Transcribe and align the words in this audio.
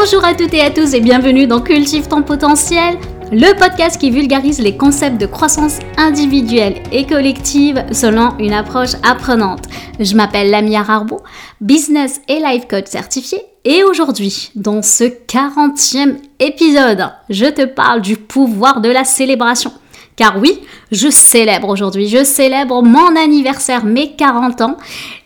Bonjour 0.00 0.24
à 0.24 0.32
toutes 0.32 0.54
et 0.54 0.60
à 0.60 0.70
tous 0.70 0.94
et 0.94 1.00
bienvenue 1.00 1.48
dans 1.48 1.60
Cultive 1.60 2.06
ton 2.06 2.22
potentiel, 2.22 2.96
le 3.32 3.58
podcast 3.58 4.00
qui 4.00 4.12
vulgarise 4.12 4.60
les 4.60 4.76
concepts 4.76 5.20
de 5.20 5.26
croissance 5.26 5.80
individuelle 5.96 6.80
et 6.92 7.04
collective 7.04 7.84
selon 7.90 8.38
une 8.38 8.52
approche 8.52 8.92
apprenante. 9.02 9.64
Je 9.98 10.14
m'appelle 10.14 10.50
Lamia 10.50 10.82
Rarbo, 10.82 11.20
business 11.60 12.20
et 12.28 12.38
life 12.38 12.68
coach 12.68 12.86
certifié 12.86 13.42
et 13.64 13.82
aujourd'hui, 13.82 14.52
dans 14.54 14.82
ce 14.82 15.02
40e 15.02 16.14
épisode, 16.38 17.10
je 17.28 17.46
te 17.46 17.64
parle 17.64 18.00
du 18.00 18.16
pouvoir 18.16 18.80
de 18.80 18.90
la 18.90 19.02
célébration. 19.02 19.72
Car 20.14 20.38
oui, 20.38 20.60
je 20.92 21.10
célèbre 21.10 21.68
aujourd'hui, 21.68 22.06
je 22.08 22.22
célèbre 22.22 22.84
mon 22.84 23.16
anniversaire, 23.16 23.84
mes 23.84 24.14
40 24.14 24.60
ans, 24.60 24.76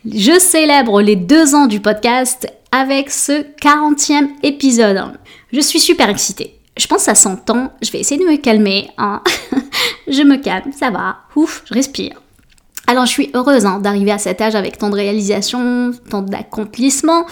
je 0.03 0.39
célèbre 0.39 0.99
les 1.03 1.15
deux 1.15 1.53
ans 1.53 1.67
du 1.67 1.79
podcast 1.79 2.47
avec 2.73 3.11
ce 3.11 3.43
40e 3.61 4.29
épisode. 4.41 5.13
Je 5.53 5.61
suis 5.61 5.79
super 5.79 6.09
excitée. 6.09 6.59
Je 6.75 6.87
pense 6.87 7.07
à 7.07 7.13
100 7.13 7.51
ans, 7.51 7.71
je 7.83 7.91
vais 7.91 7.99
essayer 7.99 8.19
de 8.19 8.27
me 8.27 8.35
calmer. 8.35 8.89
Hein. 8.97 9.21
je 10.07 10.23
me 10.23 10.37
calme, 10.37 10.71
ça 10.73 10.89
va, 10.89 11.17
ouf, 11.35 11.61
je 11.65 11.75
respire. 11.75 12.19
Alors 12.87 13.05
je 13.05 13.11
suis 13.11 13.29
heureuse 13.35 13.67
hein, 13.67 13.79
d'arriver 13.79 14.11
à 14.11 14.17
cet 14.17 14.41
âge 14.41 14.55
avec 14.55 14.79
tant 14.79 14.89
de 14.89 14.95
réalisations, 14.95 15.91
tant 16.09 16.23
d'accomplissements. 16.23 17.27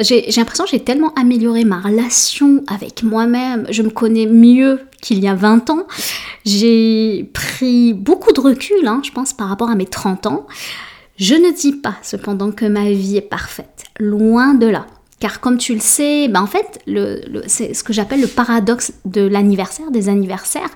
J'ai 0.00 0.30
l'impression 0.36 0.64
que 0.64 0.70
j'ai 0.70 0.84
tellement 0.84 1.14
amélioré 1.14 1.64
ma 1.64 1.80
relation 1.80 2.62
avec 2.68 3.02
moi-même, 3.02 3.66
je 3.70 3.82
me 3.82 3.88
connais 3.88 4.26
mieux 4.26 4.82
qu'il 5.00 5.24
y 5.24 5.28
a 5.28 5.34
20 5.34 5.70
ans. 5.70 5.86
J'ai 6.44 7.30
pris 7.32 7.94
beaucoup 7.94 8.32
de 8.32 8.40
recul, 8.40 8.86
hein, 8.86 9.00
je 9.02 9.12
pense, 9.12 9.32
par 9.32 9.48
rapport 9.48 9.70
à 9.70 9.74
mes 9.74 9.86
30 9.86 10.26
ans. 10.26 10.46
Je 11.18 11.34
ne 11.34 11.50
dis 11.52 11.72
pas 11.72 11.96
cependant 12.02 12.52
que 12.52 12.64
ma 12.64 12.90
vie 12.90 13.16
est 13.16 13.20
parfaite, 13.20 13.84
loin 13.98 14.54
de 14.54 14.66
là. 14.66 14.86
Car 15.18 15.40
comme 15.40 15.58
tu 15.58 15.74
le 15.74 15.80
sais, 15.80 16.28
ben 16.28 16.40
en 16.42 16.46
fait, 16.46 16.80
c'est 17.48 17.74
ce 17.74 17.82
que 17.82 17.92
j'appelle 17.92 18.20
le 18.20 18.28
paradoxe 18.28 18.92
de 19.04 19.22
l'anniversaire, 19.22 19.90
des 19.90 20.08
anniversaires. 20.08 20.70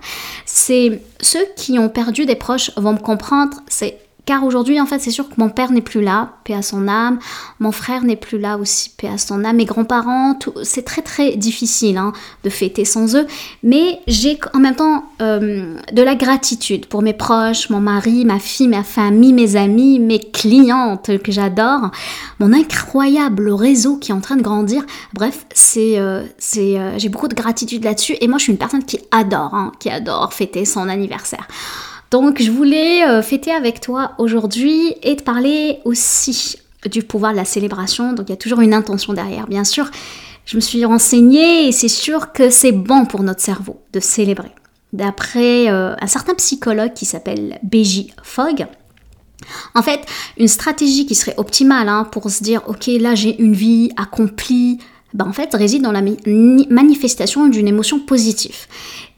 C'est 0.44 1.00
ceux 1.20 1.46
qui 1.56 1.78
ont 1.78 1.88
perdu 1.88 2.26
des 2.26 2.34
proches 2.34 2.72
vont 2.76 2.94
me 2.94 2.98
comprendre, 2.98 3.56
c'est 3.68 4.00
car 4.25 4.45
aujourd'hui, 4.45 4.81
en 4.81 4.87
fait, 4.87 5.01
c'est 5.01 5.11
sûr 5.11 5.28
que 5.28 5.34
mon 5.37 5.48
père 5.48 5.73
n'est 5.73 5.81
plus 5.81 6.01
là, 6.01 6.34
paix 6.45 6.55
à 6.55 6.62
son 6.62 6.87
âme. 6.87 7.19
Mon 7.59 7.73
frère 7.73 8.05
n'est 8.05 8.17
plus 8.17 8.39
là 8.39 8.56
aussi, 8.56 8.91
paix 8.91 9.09
à 9.09 9.19
son 9.19 9.45
âme. 9.45 9.56
Mes 9.56 9.65
grands-parents, 9.65 10.39
c'est 10.62 10.84
très 10.84 11.03
très 11.03 11.37
difficile 11.37 11.97
hein, 11.97 12.12
de 12.45 12.50
fêter 12.50 12.84
sans 12.84 13.17
eux. 13.17 13.27
Mais 13.65 14.00
j'ai 14.06 14.39
en 14.55 14.61
même 14.61 14.77
temps 14.77 15.05
euh, 15.20 15.77
de 15.93 16.03
la 16.03 16.15
gratitude 16.15 16.87
pour 16.87 17.03
mes 17.03 17.15
proches, 17.15 17.69
mon 17.70 17.81
mari, 17.81 18.25
ma 18.25 18.39
fille, 18.39 18.69
ma 18.69 18.84
famille, 18.84 19.33
mes 19.33 19.56
amis, 19.56 19.98
mes 19.98 20.20
clientes 20.20 21.19
que 21.19 21.33
j'adore, 21.33 21.91
mon 22.39 22.53
incroyable 22.53 23.50
réseau 23.50 23.97
qui 23.97 24.12
est 24.12 24.15
en 24.15 24.20
train 24.20 24.37
de 24.37 24.43
grandir. 24.43 24.84
Bref, 25.15 25.47
c'est, 25.53 25.98
euh, 25.98 26.23
euh, 26.59 26.95
j'ai 26.97 27.09
beaucoup 27.09 27.28
de 27.28 27.34
gratitude 27.34 27.83
là-dessus. 27.83 28.17
Et 28.20 28.28
moi, 28.28 28.39
je 28.39 28.45
suis 28.45 28.53
une 28.53 28.59
personne 28.59 28.84
qui 28.84 29.00
adore, 29.11 29.55
hein, 29.55 29.73
qui 29.81 29.91
adore 29.91 30.33
fêter 30.33 30.65
son 30.65 30.89
anniversaire. 30.89 31.48
Donc 32.12 32.42
je 32.42 32.50
voulais 32.50 33.08
euh, 33.08 33.22
fêter 33.22 33.52
avec 33.52 33.80
toi 33.80 34.12
aujourd'hui 34.18 34.94
et 35.02 35.16
te 35.16 35.22
parler 35.22 35.78
aussi 35.86 36.58
du 36.84 37.02
pouvoir 37.02 37.32
de 37.32 37.38
la 37.38 37.46
célébration. 37.46 38.12
Donc 38.12 38.27
il 38.28 38.32
y 38.32 38.34
a 38.34 38.36
toujours 38.36 38.60
une 38.60 38.74
intention 38.74 39.14
derrière, 39.14 39.46
bien 39.46 39.64
sûr. 39.64 39.91
Je 40.44 40.56
me 40.56 40.60
suis 40.60 40.84
renseignée 40.84 41.66
et 41.69 41.72
c'est 41.72 41.88
sûr 41.88 42.32
que 42.32 42.50
c'est 42.50 42.72
bon 42.72 43.06
pour 43.06 43.22
notre 43.22 43.41
cerveau 43.41 43.80
de 43.94 44.00
célébrer. 44.00 44.50
D'après 44.92 45.70
euh, 45.70 45.94
un 45.98 46.06
certain 46.06 46.34
psychologue 46.34 46.92
qui 46.92 47.06
s'appelle 47.06 47.58
BJ 47.62 48.08
Fogg, 48.22 48.66
en 49.74 49.80
fait, 49.80 50.02
une 50.37 50.48
stratégie 50.48 51.06
qui 51.06 51.14
serait 51.14 51.34
optimale 51.38 51.88
hein, 51.88 52.04
pour 52.04 52.31
se 52.31 52.42
dire, 52.42 52.60
ok, 52.66 52.88
là 53.00 53.14
j'ai 53.14 53.41
une 53.41 53.54
vie 53.54 53.91
accomplie, 53.97 54.78
ben, 55.14 55.26
en 55.26 55.32
fait, 55.32 55.54
réside 55.54 55.82
dans 55.82 55.92
la 55.92 56.03
manifestation 56.70 57.48
d'une 57.48 57.69
émotion 57.69 58.00
positive. 58.00 58.66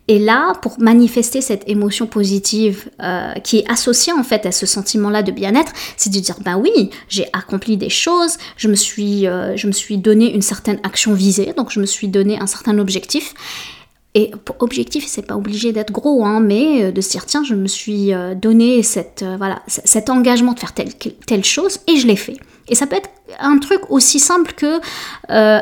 Et 0.06 0.19
là, 0.19 0.53
pour 0.60 0.78
manifester 0.81 1.41
cette 1.41 1.66
émotion 1.66 2.06
positive 2.06 2.91
euh, 3.03 3.32
qui 3.42 3.59
est 3.59 3.70
associée 3.70 4.12
en 4.12 4.22
fait 4.22 4.44
à 4.44 4.53
ce 4.53 4.66
sentiment-là 4.66 5.22
de 5.22 5.32
bien-être, 5.32 5.72
c'est 5.97 6.12
de 6.12 6.20
dire 6.20 6.37
ben 6.44 6.59
oui, 6.59 6.91
j'ai 7.09 7.26
accompli 7.32 7.78
des 7.78 7.88
choses, 7.88 8.37
je 8.59 8.69
me 8.69 8.75
suis, 8.75 9.26
euh, 9.26 9.56
je 9.56 9.66
me 9.66 9.72
suis 9.72 9.97
donné 9.97 10.34
une 10.34 10.43
certaine 10.43 10.78
action 10.82 11.14
visée, 11.14 11.54
donc 11.56 11.70
je 11.72 11.81
me 11.81 11.87
suis 11.87 12.09
donné 12.09 12.38
un 12.38 12.47
certain 12.47 12.78
objectif. 12.78 13.32
Et 14.16 14.31
objectif, 14.60 15.06
c'est 15.09 15.26
pas 15.26 15.37
obligé 15.37 15.72
d'être 15.72 15.91
gros, 15.91 16.25
hein, 16.25 16.38
mais 16.38 16.84
euh, 16.84 16.93
de 16.93 17.00
se 17.00 17.10
dire 17.10 17.25
tiens, 17.25 17.43
je 17.43 17.54
me 17.54 17.66
suis 17.66 18.12
donné 18.37 18.82
cette, 18.82 19.25
voilà, 19.38 19.62
cet 19.66 20.10
engagement 20.10 20.53
de 20.53 20.60
faire 20.60 20.75
telle, 20.75 20.93
telle 21.26 21.44
chose 21.44 21.81
et 21.88 21.97
je 21.97 22.06
l'ai 22.06 22.16
fait. 22.16 22.37
Et 22.69 22.75
ça 22.75 22.86
peut 22.86 22.97
être 22.97 23.10
un 23.41 23.58
truc 23.58 23.80
aussi 23.91 24.19
simple 24.19 24.52
que 24.54 24.76
euh, 24.76 24.80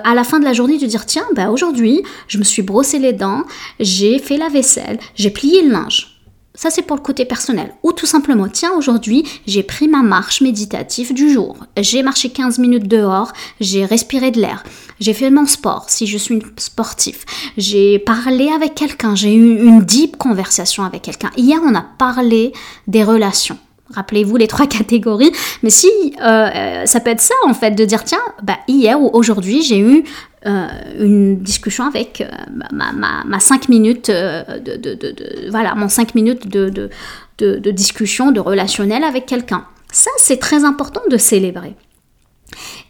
à 0.03 0.15
la 0.15 0.25
fin 0.25 0.39
de 0.39 0.45
la 0.45 0.53
journée 0.53 0.79
de 0.79 0.87
dire 0.87 1.07
tiens 1.07 1.27
bah 1.35 1.51
aujourd'hui 1.51 2.03
je 2.29 2.39
me 2.39 2.45
suis 2.45 2.63
brossé 2.63 2.99
les 2.99 3.13
dents, 3.13 3.43
j'ai 3.81 4.19
fait 4.19 4.37
la 4.37 4.49
vaisselle, 4.49 4.99
j'ai 5.15 5.31
plié 5.31 5.63
le 5.63 5.73
linge. 5.73 6.09
Ça 6.55 6.69
c'est 6.71 6.83
pour 6.83 6.97
le 6.97 7.03
côté 7.03 7.25
personnel. 7.25 7.73
Ou 7.83 7.93
tout 7.93 8.07
simplement 8.07 8.47
tiens 8.49 8.73
aujourd'hui 8.77 9.25
j'ai 9.47 9.63
pris 9.63 9.89
ma 9.89 10.03
marche 10.03 10.43
méditative 10.43 11.13
du 11.15 11.33
jour. 11.33 11.57
J'ai 11.77 12.03
marché 12.03 12.29
15 12.29 12.59
minutes 12.59 12.89
dehors, 12.89 13.33
j'ai 13.61 13.85
respiré 13.85 14.31
de 14.31 14.41
l'air, 14.41 14.63
j'ai 15.01 15.15
fait 15.15 15.31
mon 15.31 15.47
sport 15.47 15.87
si 15.89 16.07
je 16.07 16.19
suis 16.19 16.41
sportif, 16.57 17.25
j'ai 17.57 17.99
parlé 17.99 18.49
avec 18.49 18.75
quelqu'un, 18.75 19.17
j'ai 19.17 19.35
eu 19.35 19.65
une 19.65 19.81
deep 19.81 20.19
conversation 20.19 20.85
avec 20.85 21.03
quelqu'un. 21.03 21.31
Hier 21.37 21.59
on 21.65 21.75
a 21.75 21.83
parlé 21.83 22.53
des 22.87 23.03
relations. 23.03 23.59
Rappelez-vous 23.95 24.37
les 24.37 24.47
trois 24.47 24.67
catégories. 24.79 25.33
Mais 25.63 25.71
si 25.71 25.89
euh, 26.21 26.25
euh, 26.25 26.87
ça 26.87 27.01
peut 27.01 27.11
être 27.11 27.21
ça 27.21 27.35
en 27.47 27.55
fait, 27.55 27.73
de 27.73 27.85
dire 27.85 28.05
tiens, 28.05 28.23
bah, 28.43 28.59
hier 28.69 29.01
ou 29.01 29.11
aujourd'hui 29.13 29.63
j'ai 29.63 29.79
eu 29.79 30.05
euh, 30.47 30.67
une 30.99 31.39
discussion 31.39 31.85
avec 31.85 32.25
ma, 32.73 33.41
5 33.41 33.69
minutes 33.69 34.11
de, 34.11 34.77
de, 34.77 34.95
de, 34.95 35.51
voilà 35.51 35.75
mon 35.75 35.89
5 35.89 36.15
minutes 36.15 36.49
de, 36.49 36.91
de 37.39 37.71
discussion, 37.71 38.33
de 38.33 38.41
relationnel 38.41 39.05
avec 39.05 39.27
quelqu'un. 39.27 39.65
Ça 39.93 40.11
c'est 40.19 40.39
très 40.39 40.65
important 40.65 41.03
de 41.11 41.17
célébrer. 41.17 41.77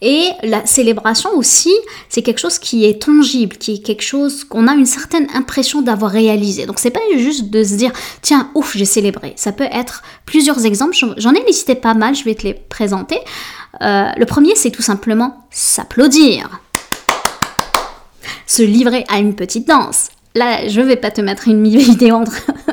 Et 0.04 0.30
la 0.42 0.66
célébration 0.66 1.30
aussi, 1.36 1.72
c'est 2.08 2.22
quelque 2.22 2.40
chose 2.40 2.58
qui 2.58 2.84
est 2.84 3.00
tangible, 3.00 3.56
qui 3.56 3.74
est 3.74 3.78
quelque 3.78 4.02
chose 4.02 4.42
qu'on 4.42 4.66
a 4.66 4.74
une 4.74 4.84
certaine 4.84 5.28
impression 5.32 5.80
d'avoir 5.80 6.10
réalisé. 6.10 6.66
Donc 6.66 6.80
c'est 6.80 6.90
pas 6.90 7.00
juste 7.16 7.50
de 7.50 7.62
se 7.62 7.74
dire 7.74 7.92
tiens 8.20 8.50
ouf 8.56 8.76
j'ai 8.76 8.84
célébré. 8.84 9.32
Ça 9.36 9.52
peut 9.52 9.68
être 9.70 10.02
plusieurs 10.26 10.66
exemples. 10.66 10.96
J'en 11.16 11.32
ai 11.32 11.44
listé 11.46 11.76
pas 11.76 11.94
mal. 11.94 12.16
Je 12.16 12.24
vais 12.24 12.34
te 12.34 12.42
les 12.42 12.54
présenter. 12.54 13.18
Euh, 13.80 14.10
le 14.16 14.26
premier 14.26 14.56
c'est 14.56 14.72
tout 14.72 14.82
simplement 14.82 15.46
s'applaudir, 15.50 16.50
se 18.46 18.62
livrer 18.62 19.04
à 19.08 19.18
une 19.18 19.34
petite 19.34 19.66
danse, 19.66 20.10
là, 20.34 20.68
je 20.68 20.80
vais 20.80 20.96
pas 20.96 21.10
te 21.10 21.20
mettre 21.20 21.48
une 21.48 21.66
vidéo 21.68 22.24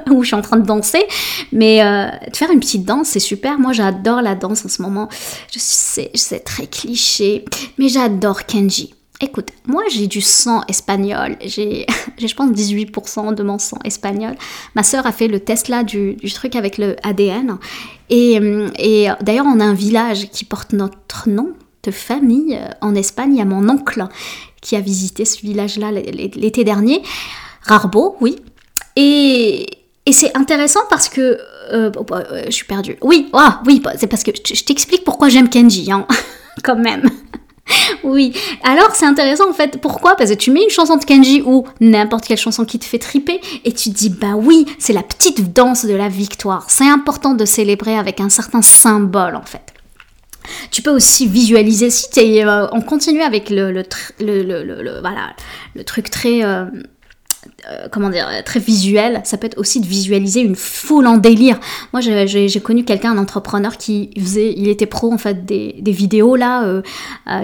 où 0.14 0.24
je 0.24 0.28
suis 0.28 0.36
en 0.36 0.42
train 0.42 0.58
de 0.58 0.66
danser, 0.66 1.04
mais 1.52 1.84
euh, 1.84 2.08
de 2.30 2.36
faire 2.36 2.52
une 2.52 2.60
petite 2.60 2.86
danse, 2.86 3.08
c'est 3.10 3.20
super. 3.20 3.60
Moi, 3.60 3.74
j'adore 3.74 4.22
la 4.22 4.36
danse 4.36 4.66
en 4.66 4.70
ce 4.70 4.82
moment. 4.82 5.10
Je 5.52 5.60
sais, 5.60 6.12
c'est 6.14 6.44
très 6.44 6.68
cliché, 6.68 7.46
mais 7.78 7.90
j'adore 7.90 8.46
Kenji. 8.46 8.94
Écoute, 9.22 9.50
moi 9.68 9.84
j'ai 9.92 10.08
du 10.08 10.22
sang 10.22 10.62
espagnol, 10.70 11.36
j'ai 11.46 11.86
je 12.18 12.34
pense 12.34 12.52
18% 12.52 13.36
de 13.36 13.44
mon 13.44 13.60
sang 13.60 13.78
espagnol. 13.84 14.34
Ma 14.76 14.84
sœur 14.84 15.06
a 15.06 15.12
fait 15.12 15.28
le 15.28 15.42
test 15.42 15.68
là 15.68 15.84
du, 15.84 16.16
truc 16.34 16.56
avec 16.56 16.78
le 16.78 16.96
ADN. 17.04 17.58
Et, 18.10 18.40
et 18.80 19.10
d'ailleurs 19.20 19.46
on 19.46 19.60
a 19.60 19.66
un 19.66 19.74
village 19.74 20.30
qui 20.30 20.46
porte 20.46 20.72
notre 20.72 21.28
nom 21.28 21.54
de 21.84 21.92
famille 21.92 22.56
euh, 22.56 22.70
en 22.80 22.96
Espagne. 22.96 23.34
Il 23.34 23.40
y 23.40 23.42
a 23.42 23.46
mon 23.46 23.68
oncle 23.68 24.08
qui 24.62 24.76
a 24.76 24.80
visité 24.80 25.26
ce 25.26 25.42
village-là 25.42 25.92
l'été 25.92 26.64
dernier. 26.64 27.02
Rarbo, 27.64 28.16
oui. 28.22 28.38
Et, 28.96 29.66
c'est 30.12 30.36
intéressant 30.36 30.82
parce 30.90 31.10
que... 31.10 31.40
Euh, 31.72 31.90
bah, 31.90 32.24
euh, 32.32 32.44
je 32.48 32.52
suis 32.52 32.66
perdue. 32.66 32.98
Oui, 33.02 33.30
ah, 33.34 33.62
oui, 33.66 33.80
bah, 33.80 33.94
c'est 33.98 34.08
parce 34.08 34.24
que 34.24 34.32
je 34.32 34.64
t'explique 34.64 35.04
pourquoi 35.04 35.30
j'aime 35.30 35.50
Kenji, 35.50 35.92
hein, 35.92 36.08
quand 36.64 36.78
même. 36.78 37.10
oui, 38.04 38.34
alors 38.64 38.96
c'est 38.96 39.06
intéressant 39.06 39.50
en 39.50 39.54
fait. 39.54 39.80
Pourquoi? 39.82 40.16
Parce 40.16 40.32
que 40.32 40.36
tu 40.36 40.52
mets 40.52 40.64
une 40.64 40.70
chanson 40.70 40.98
de 40.98 41.06
Kenji 41.06 41.42
ou 41.46 41.66
n'importe 41.80 42.26
quelle 42.26 42.38
chanson 42.38 42.66
qui 42.66 42.80
te 42.80 42.86
fait 42.86 43.00
triper 43.00 43.40
et 43.64 43.72
tu 43.72 43.92
te 43.92 43.96
dis 43.96 44.10
bah 44.10 44.34
oui, 44.36 44.66
c'est 44.80 44.94
la 44.94 45.04
petite 45.04 45.54
danse 45.54 45.86
de 45.86 45.94
la 45.94 46.10
victoire. 46.10 46.66
C'est 46.70 46.88
important 46.88 47.34
de 47.34 47.46
célébrer 47.46 47.98
avec 47.98 48.20
un 48.20 48.30
certain 48.30 48.62
symbole 48.62 49.36
en 49.36 49.46
fait. 49.46 49.74
Tu 50.72 50.82
peux 50.82 50.90
aussi 50.90 51.28
visualiser 51.28 51.90
si 51.92 52.10
tu 52.10 52.20
euh, 52.20 52.68
on 52.72 52.82
continue 52.82 53.22
avec 53.22 53.50
le, 53.50 53.72
le, 53.72 53.84
le, 54.20 55.00
voilà, 55.02 55.36
le 55.76 55.84
truc 55.84 56.10
très 56.10 56.44
euh, 56.44 56.66
comment 57.92 58.10
dire, 58.10 58.28
très 58.46 58.60
visuel, 58.60 59.22
ça 59.24 59.38
peut 59.38 59.48
être 59.48 59.58
aussi 59.58 59.80
de 59.80 59.86
visualiser 59.86 60.42
une 60.42 60.56
foule 60.56 61.08
en 61.08 61.18
délire. 61.18 61.60
Moi, 61.94 62.02
j'ai 62.02 62.62
connu 62.62 62.84
quelqu'un, 62.84 63.12
un 63.12 63.18
entrepreneur 63.18 63.78
qui 63.78 64.12
faisait, 64.18 64.54
il 64.56 64.68
était 64.68 64.86
pro 64.86 65.12
en 65.12 65.18
fait 65.18 65.46
des, 65.46 65.76
des 65.80 65.92
vidéos 65.92 66.36
là, 66.36 66.64
euh, 66.64 66.82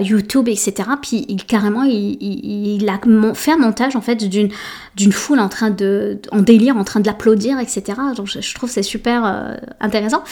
YouTube, 0.00 0.48
etc. 0.48 0.74
Puis 1.00 1.24
il, 1.28 1.44
carrément, 1.44 1.82
il, 1.84 2.16
il, 2.20 2.88
a 2.88 3.00
fait 3.34 3.52
un 3.52 3.58
montage 3.58 3.96
en 3.96 4.00
fait 4.00 4.16
d'une 4.16 5.12
foule 5.12 5.40
en 5.40 5.48
train 5.48 5.70
de, 5.70 6.20
en 6.32 6.40
délire, 6.40 6.76
en 6.76 6.84
train 6.84 7.00
de 7.00 7.06
l'applaudir, 7.06 7.58
etc. 7.58 7.84
Donc 8.16 8.26
je, 8.26 8.54
trouve 8.54 8.70
c'est 8.70 8.82
super 8.82 9.24
euh, 9.24 9.54
intéressant. 9.80 10.22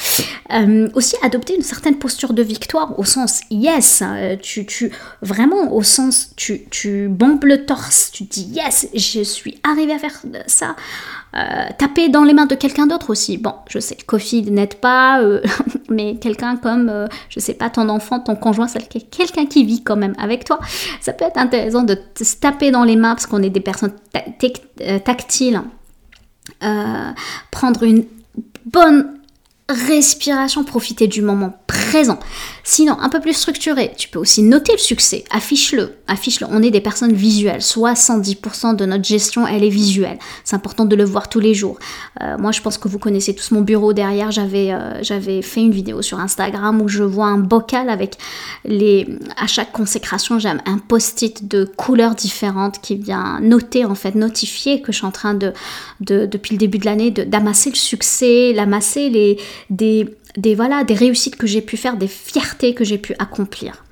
aussi 0.94 1.16
adopter 1.22 1.56
une 1.56 1.62
certaine 1.62 1.98
posture 1.98 2.32
de 2.32 2.42
victoire 2.42 2.98
au 2.98 3.04
sens 3.04 3.40
yes, 3.50 4.02
tu, 4.42 4.66
tu 4.66 4.92
vraiment 5.22 5.72
au 5.72 5.82
sens 5.82 6.30
tu 6.36 6.64
tu 6.70 7.08
bombes 7.08 7.44
le 7.44 7.64
torse, 7.64 8.10
tu 8.12 8.24
dis 8.24 8.44
yes, 8.44 8.88
je 8.94 9.22
suis 9.22 9.53
arrivé 9.62 9.92
à 9.92 9.98
faire 9.98 10.12
ça. 10.46 10.76
Euh, 11.36 11.66
taper 11.78 12.08
dans 12.08 12.22
les 12.22 12.32
mains 12.32 12.46
de 12.46 12.54
quelqu'un 12.54 12.86
d'autre 12.86 13.10
aussi. 13.10 13.38
Bon, 13.38 13.54
je 13.68 13.80
sais, 13.80 13.96
Kofi 14.06 14.42
n'aide 14.42 14.74
pas, 14.74 15.20
euh, 15.20 15.42
mais 15.90 16.16
quelqu'un 16.16 16.56
comme, 16.56 16.88
euh, 16.88 17.06
je 17.28 17.40
sais 17.40 17.54
pas, 17.54 17.70
ton 17.70 17.88
enfant, 17.88 18.20
ton 18.20 18.36
conjoint, 18.36 18.66
quelqu'un 19.10 19.46
qui 19.46 19.64
vit 19.64 19.82
quand 19.82 19.96
même 19.96 20.14
avec 20.18 20.44
toi. 20.44 20.60
Ça 21.00 21.12
peut 21.12 21.24
être 21.24 21.38
intéressant 21.38 21.82
de 21.82 21.98
se 22.20 22.36
taper 22.36 22.70
dans 22.70 22.84
les 22.84 22.96
mains 22.96 23.14
parce 23.14 23.26
qu'on 23.26 23.42
est 23.42 23.50
des 23.50 23.60
personnes 23.60 23.94
tactiles. 25.04 25.62
prendre 27.50 27.82
une 27.82 28.04
bonne 28.66 29.18
respiration, 29.68 30.62
profiter 30.62 31.06
du 31.06 31.22
moment 31.22 31.54
présent. 31.66 32.18
Sinon, 32.64 32.98
un 33.00 33.08
peu 33.08 33.20
plus 33.20 33.32
structuré, 33.32 33.92
tu 33.96 34.08
peux 34.08 34.18
aussi 34.18 34.42
noter 34.42 34.72
le 34.72 34.78
succès, 34.78 35.24
affiche-le, 35.30 35.94
affiche-le. 36.06 36.46
On 36.50 36.62
est 36.62 36.70
des 36.70 36.82
personnes 36.82 37.14
visuelles, 37.14 37.60
70% 37.60 38.76
de 38.76 38.84
notre 38.84 39.04
gestion, 39.04 39.46
elle 39.46 39.64
est 39.64 39.70
visuelle. 39.70 40.18
C'est 40.44 40.54
important 40.54 40.84
de 40.84 40.94
le 40.94 41.04
voir 41.04 41.30
tous 41.30 41.40
les 41.40 41.54
jours. 41.54 41.78
Euh, 42.20 42.36
moi, 42.36 42.52
je 42.52 42.60
pense 42.60 42.76
que 42.76 42.88
vous 42.88 42.98
connaissez 42.98 43.34
tous 43.34 43.52
mon 43.52 43.62
bureau 43.62 43.94
derrière. 43.94 44.30
J'avais, 44.30 44.72
euh, 44.72 45.02
j'avais 45.02 45.40
fait 45.40 45.60
une 45.60 45.72
vidéo 45.72 46.02
sur 46.02 46.20
Instagram 46.20 46.82
où 46.82 46.88
je 46.88 47.02
vois 47.02 47.26
un 47.26 47.38
bocal 47.38 47.88
avec 47.88 48.18
les, 48.66 49.08
à 49.38 49.46
chaque 49.46 49.72
consécration, 49.72 50.38
j'aime 50.38 50.60
un 50.66 50.76
post-it 50.76 51.48
de 51.48 51.64
couleurs 51.64 52.14
différentes 52.14 52.80
qui 52.82 52.96
vient 52.96 53.40
noter, 53.40 53.86
en 53.86 53.94
fait, 53.94 54.14
notifier 54.14 54.82
que 54.82 54.92
je 54.92 54.98
suis 54.98 55.06
en 55.06 55.10
train 55.10 55.32
de, 55.32 55.54
de 56.00 56.26
depuis 56.26 56.54
le 56.54 56.58
début 56.58 56.78
de 56.78 56.84
l'année, 56.84 57.10
d'amasser 57.10 57.70
le 57.70 57.76
succès, 57.76 58.52
l'amasser 58.52 59.08
les, 59.08 59.38
des, 59.70 60.08
des, 60.36 60.54
voilà, 60.54 60.84
des 60.84 60.94
réussites 60.94 61.36
que 61.36 61.46
j'ai 61.46 61.60
pu 61.60 61.76
faire, 61.76 61.96
des 61.96 62.08
fiertés 62.08 62.74
que 62.74 62.84
j'ai 62.84 62.98
pu 62.98 63.14
accomplir. 63.18 63.84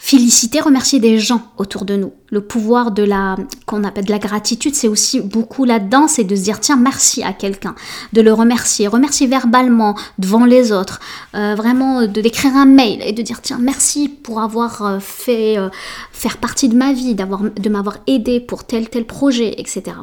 Féliciter, 0.00 0.60
remercier 0.60 1.00
des 1.00 1.18
gens 1.18 1.42
autour 1.56 1.84
de 1.84 1.96
nous. 1.96 2.12
Le 2.30 2.40
pouvoir 2.40 2.92
de 2.92 3.02
la, 3.02 3.34
qu'on 3.66 3.82
appelle 3.82 4.04
de 4.04 4.12
la 4.12 4.20
gratitude, 4.20 4.76
c'est 4.76 4.86
aussi 4.86 5.20
beaucoup 5.20 5.64
là-dedans, 5.64 6.06
c'est 6.06 6.22
de 6.22 6.36
se 6.36 6.42
dire 6.42 6.60
tiens 6.60 6.76
merci 6.76 7.24
à 7.24 7.32
quelqu'un, 7.32 7.74
de 8.12 8.20
le 8.20 8.32
remercier, 8.32 8.86
remercier 8.86 9.26
verbalement 9.26 9.96
devant 10.18 10.44
les 10.44 10.70
autres, 10.70 11.00
euh, 11.34 11.56
vraiment 11.56 12.02
de 12.02 12.20
d'écrire 12.20 12.54
un 12.54 12.64
mail 12.64 13.02
et 13.04 13.12
de 13.12 13.22
dire 13.22 13.42
tiens 13.42 13.58
merci 13.60 14.08
pour 14.08 14.40
avoir 14.40 14.82
euh, 14.82 14.98
fait 15.00 15.58
euh, 15.58 15.68
faire 16.12 16.36
partie 16.36 16.68
de 16.68 16.76
ma 16.76 16.92
vie, 16.92 17.16
d'avoir 17.16 17.42
de 17.42 17.68
m'avoir 17.68 17.96
aidé 18.06 18.38
pour 18.38 18.64
tel 18.64 18.88
tel 18.88 19.04
projet, 19.04 19.60
etc 19.60 19.96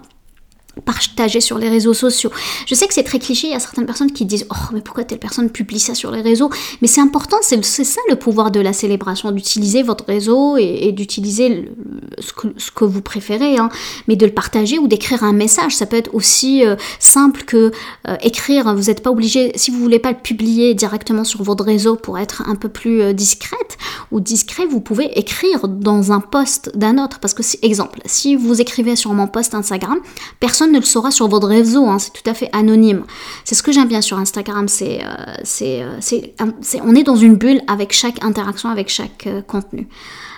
partager 0.84 1.42
sur 1.42 1.58
les 1.58 1.70
réseaux 1.70 1.94
sociaux. 1.94 2.32
Je 2.66 2.76
sais 2.76 2.88
que 2.88 2.94
c'est 2.94 3.04
très 3.04 3.20
cliché, 3.20 3.48
il 3.48 3.52
y 3.52 3.56
a 3.56 3.60
certaines 3.60 3.86
personnes 3.86 4.12
qui 4.12 4.26
disent 4.26 4.46
Oh, 4.50 4.74
mais 4.74 4.82
pourquoi 4.82 5.04
telle 5.04 5.20
personne 5.20 5.50
publie 5.50 5.80
ça 5.80 5.96
sur 5.96 6.12
les 6.12 6.22
réseaux? 6.22 6.50
Mais 6.82 6.88
c'est 6.88 7.02
important, 7.02 7.38
c'est 7.42 7.64
ça 7.64 8.02
le 8.10 8.16
pouvoir 8.16 8.52
de 8.52 8.60
la 8.60 8.74
célébration, 8.74 9.32
d'utiliser 9.32 9.84
votre 9.84 10.06
réseau 10.06 10.58
et, 10.58 10.92
d'utiliser 10.92 11.72
ce 12.20 12.34
que, 12.34 12.48
ce 12.58 12.72
que, 12.72 12.86
vous 12.86 13.02
préférez, 13.02 13.58
hein, 13.58 13.70
mais 14.08 14.16
de 14.16 14.26
le 14.26 14.32
partager 14.32 14.80
ou 14.80 14.88
d'écrire 14.88 15.24
un 15.24 15.34
message. 15.34 15.76
Ça 15.76 15.86
peut 15.86 15.98
être 15.98 16.14
aussi 16.14 16.66
euh, 16.66 16.76
simple 17.00 17.44
que 17.44 17.72
euh, 18.08 18.16
écrire, 18.22 18.74
vous 18.76 18.84
n'êtes 18.84 19.02
pas 19.02 19.12
obligé, 19.12 19.52
si 19.56 19.72
vous 19.72 19.80
voulez 19.80 20.00
pas 20.00 20.12
le 20.12 20.18
publier 20.18 20.74
directement 20.74 21.24
sur 21.24 21.44
votre 21.44 21.64
réseau 21.64 21.96
pour 21.96 22.18
être 22.18 22.44
un 22.48 22.56
peu 22.56 22.70
plus 22.70 23.02
euh, 23.02 23.14
discrète 23.14 23.78
ou 24.12 24.20
discret, 24.20 24.66
vous 24.66 24.82
pouvez 24.82 25.18
écrire 25.18 25.68
dans 25.68 26.12
un 26.12 26.20
post 26.20 26.72
d'un 26.76 27.04
autre. 27.04 27.20
Parce 27.20 27.34
que, 27.34 27.44
exemple, 27.66 28.00
si 28.06 28.36
vous 28.36 28.62
écrivez 28.62 28.96
sur 28.96 29.14
mon 29.14 29.28
post 29.28 29.54
Instagram, 29.54 29.98
personne 30.40 30.65
ne 30.72 30.80
le 30.80 30.86
saura 30.86 31.12
sur 31.12 31.28
votre 31.28 31.48
réseau, 31.48 31.86
hein, 31.88 32.00
c'est 32.00 32.12
tout 32.12 32.28
à 32.30 32.34
fait 32.34 32.50
anonyme. 32.54 33.04
C'est 33.44 33.56
ce 33.56 33.64
que 33.64 33.72
j'aime 33.72 33.88
bien 33.88 34.02
sur 34.02 34.18
Instagram, 34.18 34.68
c'est, 34.68 35.02
euh, 35.04 35.84
euh, 36.02 36.82
on 36.84 36.96
est 36.96 37.04
dans 37.04 37.16
une 37.16 37.36
bulle 37.36 37.62
avec 37.68 37.94
chaque 37.94 38.24
interaction, 38.24 38.70
avec 38.70 38.90
chaque 38.90 39.28
euh, 39.28 39.42
contenu. 39.42 39.88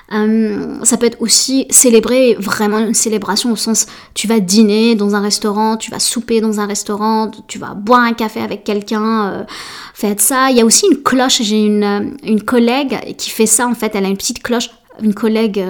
ça 0.10 0.98
peut 0.98 1.06
être 1.06 1.22
aussi 1.22 1.66
célébrer 1.70 2.36
vraiment 2.40 2.80
une 2.80 2.94
célébration 2.94 3.52
au 3.52 3.58
sens 3.58 3.88
tu 4.14 4.26
vas 4.26 4.40
dîner 4.40 4.96
dans 4.96 5.16
un 5.16 5.20
restaurant, 5.20 5.76
tu 5.76 5.92
vas 5.92 6.00
souper 6.00 6.40
dans 6.40 6.60
un 6.62 6.66
restaurant, 6.66 7.30
tu 7.48 7.60
vas 7.60 7.74
boire 7.74 8.04
un 8.04 8.14
café 8.14 8.40
avec 8.40 8.64
quelqu'un, 8.64 9.46
faites 9.94 10.22
ça. 10.22 10.50
Il 10.50 10.58
y 10.58 10.62
a 10.62 10.66
aussi 10.66 10.86
une 10.90 11.02
cloche, 11.04 11.42
j'ai 11.42 11.62
une, 11.62 12.16
une 12.24 12.42
collègue 12.42 13.16
qui 13.18 13.30
fait 13.30 13.46
ça 13.46 13.68
en 13.68 13.74
fait, 13.74 13.96
elle 13.96 14.06
a 14.06 14.08
une 14.08 14.18
petite 14.18 14.42
cloche, 14.42 14.70
une 15.02 15.14
collègue 15.14 15.62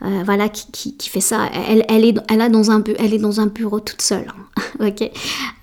voilà, 0.00 0.48
qui, 0.48 0.96
fait 1.08 1.20
ça. 1.20 1.48
Elle, 1.68 1.84
elle, 1.88 2.04
est, 2.04 2.16
elle, 2.30 2.40
a 2.40 2.48
dans 2.48 2.70
un, 2.70 2.82
elle 2.98 3.12
est 3.12 3.18
dans 3.18 3.40
un 3.40 3.46
bureau 3.46 3.80
toute 3.80 4.02
seule. 4.02 4.28
Hein. 4.28 4.62
ok 4.86 5.02
euh, 5.02 5.08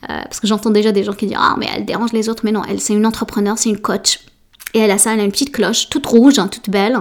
Parce 0.04 0.40
que 0.40 0.48
j'entends 0.48 0.70
déjà 0.70 0.92
des 0.92 1.04
gens 1.04 1.14
qui 1.14 1.28
disent 1.28 1.38
Ah, 1.40 1.56
mais 1.58 1.68
elle 1.76 1.86
dérange 1.86 2.14
les 2.14 2.30
autres. 2.30 2.44
Mais 2.46 2.52
non, 2.52 2.62
elle, 2.70 2.80
c'est 2.80 2.94
une 2.94 3.06
entrepreneur, 3.06 3.58
c'est 3.58 3.70
une 3.70 3.80
coach. 3.80 4.20
Et 4.74 4.80
elle 4.80 4.92
a 4.92 4.98
ça, 4.98 5.14
elle 5.14 5.22
a 5.22 5.24
une 5.24 5.32
petite 5.32 5.54
cloche, 5.54 5.90
toute 5.90 6.06
rouge, 6.06 6.38
hein, 6.40 6.48
toute 6.48 6.70
belle. 6.70 7.00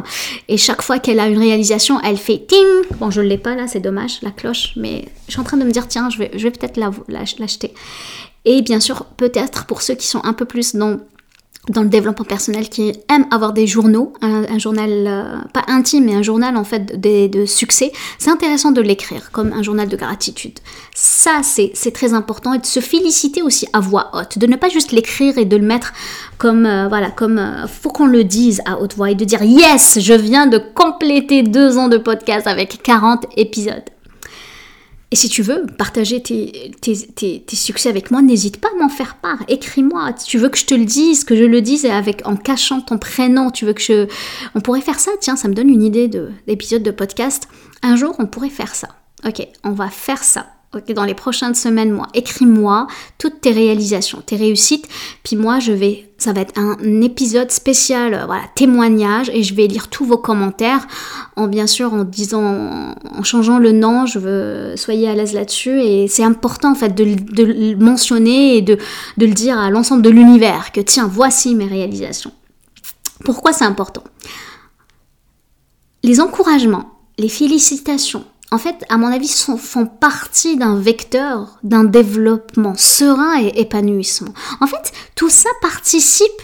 Et 0.49 0.57
chaque 0.57 0.83
fois 0.83 0.99
qu'elle 0.99 1.21
a 1.21 1.27
une 1.27 1.39
réalisation, 1.39 2.01
elle 2.01 2.17
fait 2.17 2.47
ting 2.47 2.67
Bon, 2.99 3.11
je 3.11 3.21
ne 3.21 3.27
l'ai 3.27 3.39
pas 3.39 3.55
là, 3.55 3.67
c'est 3.67 3.81
dommage, 3.81 4.23
la 4.23 4.31
cloche. 4.31 4.73
Mais 4.77 5.07
je 5.27 5.33
suis 5.33 5.41
en 5.41 5.45
train 5.45 5.57
de 5.57 5.65
me 5.65 5.71
dire 5.71 5.89
Tiens, 5.89 6.09
je 6.09 6.19
vais, 6.19 6.31
je 6.35 6.43
vais 6.45 6.51
peut-être 6.51 6.81
l'acheter. 7.09 7.75
Et 8.45 8.63
bien 8.63 8.81
sûr, 8.81 9.05
peut-être 9.17 9.67
pour 9.67 9.83
ceux 9.83 9.95
qui 9.95 10.07
sont 10.07 10.25
un 10.25 10.33
peu 10.33 10.45
plus 10.45 10.77
dans 10.77 11.01
dans 11.69 11.83
le 11.83 11.89
développement 11.89 12.25
personnel 12.25 12.69
qui 12.69 12.93
aime 13.09 13.27
avoir 13.31 13.53
des 13.53 13.67
journaux, 13.67 14.13
un, 14.23 14.59
journal 14.59 14.91
euh, 14.91 15.37
pas 15.53 15.65
intime 15.69 16.05
mais 16.05 16.15
un 16.15 16.23
journal 16.23 16.57
en 16.57 16.65
fait 16.65 17.01
de, 17.01 17.27
de 17.27 17.45
succès, 17.47 17.93
c'est 18.19 18.31
intéressant 18.31 18.71
de 18.71 18.81
l'écrire 18.81 19.31
comme 19.33 19.53
un 19.53 19.63
journal 19.63 19.89
de 19.89 19.97
gratitude. 19.97 20.59
Ça 20.95 21.41
c'est 21.43 21.91
très 21.93 22.15
important 22.15 22.55
et 22.55 22.59
de 22.59 22.67
se 22.67 22.81
féliciter 22.81 23.43
aussi 23.43 23.67
à 23.73 23.81
voix 23.81 24.11
haute, 24.15 24.39
de 24.39 24.47
ne 24.47 24.57
pas 24.57 24.69
juste 24.69 24.93
l'écrire 24.93 25.39
et 25.39 25.45
de 25.45 25.57
le 25.57 25.67
mettre 25.67 25.93
comme 26.39 26.67
euh, 26.67 26.89
voilà 26.89 27.11
comme 27.11 27.39
euh, 27.39 27.67
faut 27.67 27.91
qu'on 27.91 28.07
le 28.07 28.25
dise 28.25 28.63
à 28.65 28.81
haute 28.81 28.95
voix 28.95 29.11
et 29.11 29.15
de 29.15 29.25
dire 29.25 29.43
yes 29.43 29.99
je 30.01 30.15
viens 30.15 30.47
de 30.47 30.59
compléter 30.59 31.43
deux 31.43 31.79
ans 31.79 31.89
de 31.89 31.99
podcast 31.99 32.47
avec 32.47 32.83
40 32.83 33.27
épisodes. 33.37 33.85
Et 35.13 35.17
si 35.17 35.29
tu 35.29 35.43
veux 35.43 35.67
partager 35.79 36.21
tes, 36.21 37.47
succès 37.53 37.89
avec 37.89 38.11
moi, 38.11 38.23
n'hésite 38.23 38.61
pas 38.61 38.69
à 38.69 38.83
m'en 38.83 38.89
faire 38.89 39.17
part. 39.17 39.39
Écris-moi. 39.47 40.13
Tu 40.15 40.37
veux 40.37 40.49
que 40.49 40.59
je 40.59 40.67
te 40.67 40.75
le 40.75 40.85
dise, 40.85 41.23
que 41.23 41.37
je 41.37 41.45
le 41.45 41.63
dise 41.63 41.87
avec, 41.87 42.27
en 42.27 42.37
cachant 42.37 42.81
ton 42.81 42.99
prénom. 42.99 43.51
Tu 43.51 43.65
veux 43.65 43.73
que 43.73 43.83
je... 43.83 44.09
On 44.55 44.61
pourrait 44.61 44.81
faire 44.81 44.99
ça. 44.99 45.13
Tiens, 45.21 45.37
ça 45.37 45.47
me 45.47 45.55
donne 45.55 45.69
une 45.69 45.85
idée 45.85 46.11
d'épisode 46.47 46.83
de 46.83 46.91
podcast. 46.91 47.49
Un 47.83 47.95
jour, 47.95 48.17
on 48.19 48.27
pourrait 48.27 48.51
faire 48.51 48.75
ça. 48.75 48.89
Ok, 49.25 49.47
on 49.63 49.73
va 49.73 49.89
faire 49.91 50.25
ça 50.25 50.56
dans 50.95 51.05
les 51.05 51.15
prochaines 51.15 51.55
semaines, 51.55 51.91
moi, 51.91 52.07
écris-moi 52.15 52.87
toutes 53.19 53.41
tes 53.41 53.51
réalisations, 53.51 54.23
tes 54.25 54.37
réussites, 54.37 54.89
puis 55.23 55.37
moi, 55.37 55.59
je 55.59 55.73
vais, 55.73 56.09
ça 56.19 56.33
va 56.33 56.43
être 56.43 56.59
un 56.59 56.77
épisode 57.01 57.51
spécial, 57.51 58.15
euh, 58.15 58.27
voilà, 58.27 58.43
témoignage, 58.55 59.31
et 59.33 59.43
je 59.43 59.55
vais 59.55 59.67
lire 59.67 59.89
tous 59.89 60.05
vos 60.05 60.19
commentaires, 60.19 60.87
en 61.37 61.47
bien 61.47 61.67
sûr, 61.67 61.93
en 61.95 62.05
disant, 62.05 62.95
en 63.11 63.23
changeant 63.23 63.59
le 63.59 63.73
nom, 63.73 64.07
je 64.07 64.19
veux, 64.19 64.77
soyez 64.77 65.09
à 65.09 65.15
l'aise 65.15 65.35
là-dessus, 65.35 65.81
et 65.81 66.09
c'est 66.09 66.25
important, 66.25 66.73
en 66.73 66.75
fait, 66.75 66.95
de, 66.95 67.05
le 67.05 67.77
mentionner 67.77 68.57
et 68.57 68.63
de, 68.63 68.79
de 69.17 69.27
le 69.27 69.33
dire 69.33 69.59
à 69.59 69.71
l'ensemble 69.71 70.03
de 70.03 70.11
l'univers, 70.11 70.73
que 70.73 70.81
tiens, 70.81 71.09
voici 71.11 71.55
mes 71.55 71.67
réalisations. 71.67 72.33
Pourquoi 73.25 73.53
c'est 73.53 73.65
important? 73.65 74.05
Les 76.03 76.21
encouragements, 76.21 76.91
les 77.19 77.29
félicitations, 77.29 78.25
en 78.53 78.59
fait, 78.59 78.85
à 78.89 78.97
mon 78.97 79.09
avis, 79.09 79.29
font 79.29 79.87
partie 79.87 80.57
d'un 80.57 80.77
vecteur 80.77 81.59
d'un 81.63 81.85
développement 81.85 82.75
serein 82.77 83.41
et 83.41 83.61
épanouissement. 83.61 84.33
En 84.61 84.67
fait, 84.67 84.93
tout 85.15 85.31
ça 85.31 85.51
participe 85.61 86.43